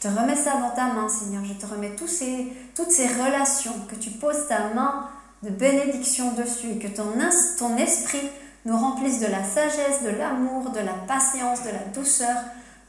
Je 0.00 0.08
te 0.08 0.14
remets 0.14 0.36
ça 0.36 0.58
dans 0.58 0.70
ta 0.70 0.92
main, 0.92 1.08
Seigneur. 1.08 1.44
Je 1.44 1.54
te 1.54 1.66
remets 1.66 1.96
tous 1.96 2.06
ces, 2.06 2.52
toutes 2.76 2.90
ces 2.90 3.08
relations 3.08 3.74
que 3.88 3.96
tu 3.96 4.10
poses 4.10 4.46
ta 4.48 4.68
main 4.74 5.08
de 5.42 5.50
bénédiction 5.50 6.32
dessus, 6.34 6.78
que 6.78 6.88
ton, 6.88 7.76
esprit 7.76 8.28
nous 8.64 8.76
remplisse 8.76 9.20
de 9.20 9.26
la 9.26 9.42
sagesse, 9.44 10.02
de 10.04 10.10
l'amour, 10.10 10.70
de 10.70 10.80
la 10.80 10.94
patience, 11.06 11.62
de 11.62 11.70
la 11.70 11.84
douceur, 11.94 12.36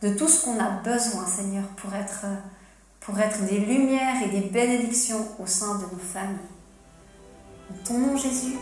de 0.02 0.10
tout 0.10 0.28
ce 0.28 0.44
qu'on 0.44 0.60
a 0.60 0.70
besoin, 0.84 1.26
Seigneur, 1.26 1.66
pour 1.78 1.94
être, 1.94 2.26
pour 3.00 3.20
être 3.20 3.44
des 3.46 3.60
lumières 3.60 4.22
et 4.24 4.30
des 4.30 4.48
bénédictions 4.48 5.26
au 5.40 5.46
sein 5.46 5.76
de 5.76 5.84
nos 5.84 6.02
familles. 6.14 6.38
En 7.72 7.88
ton 7.88 7.98
nom, 7.98 8.18
Jésus. 8.18 8.58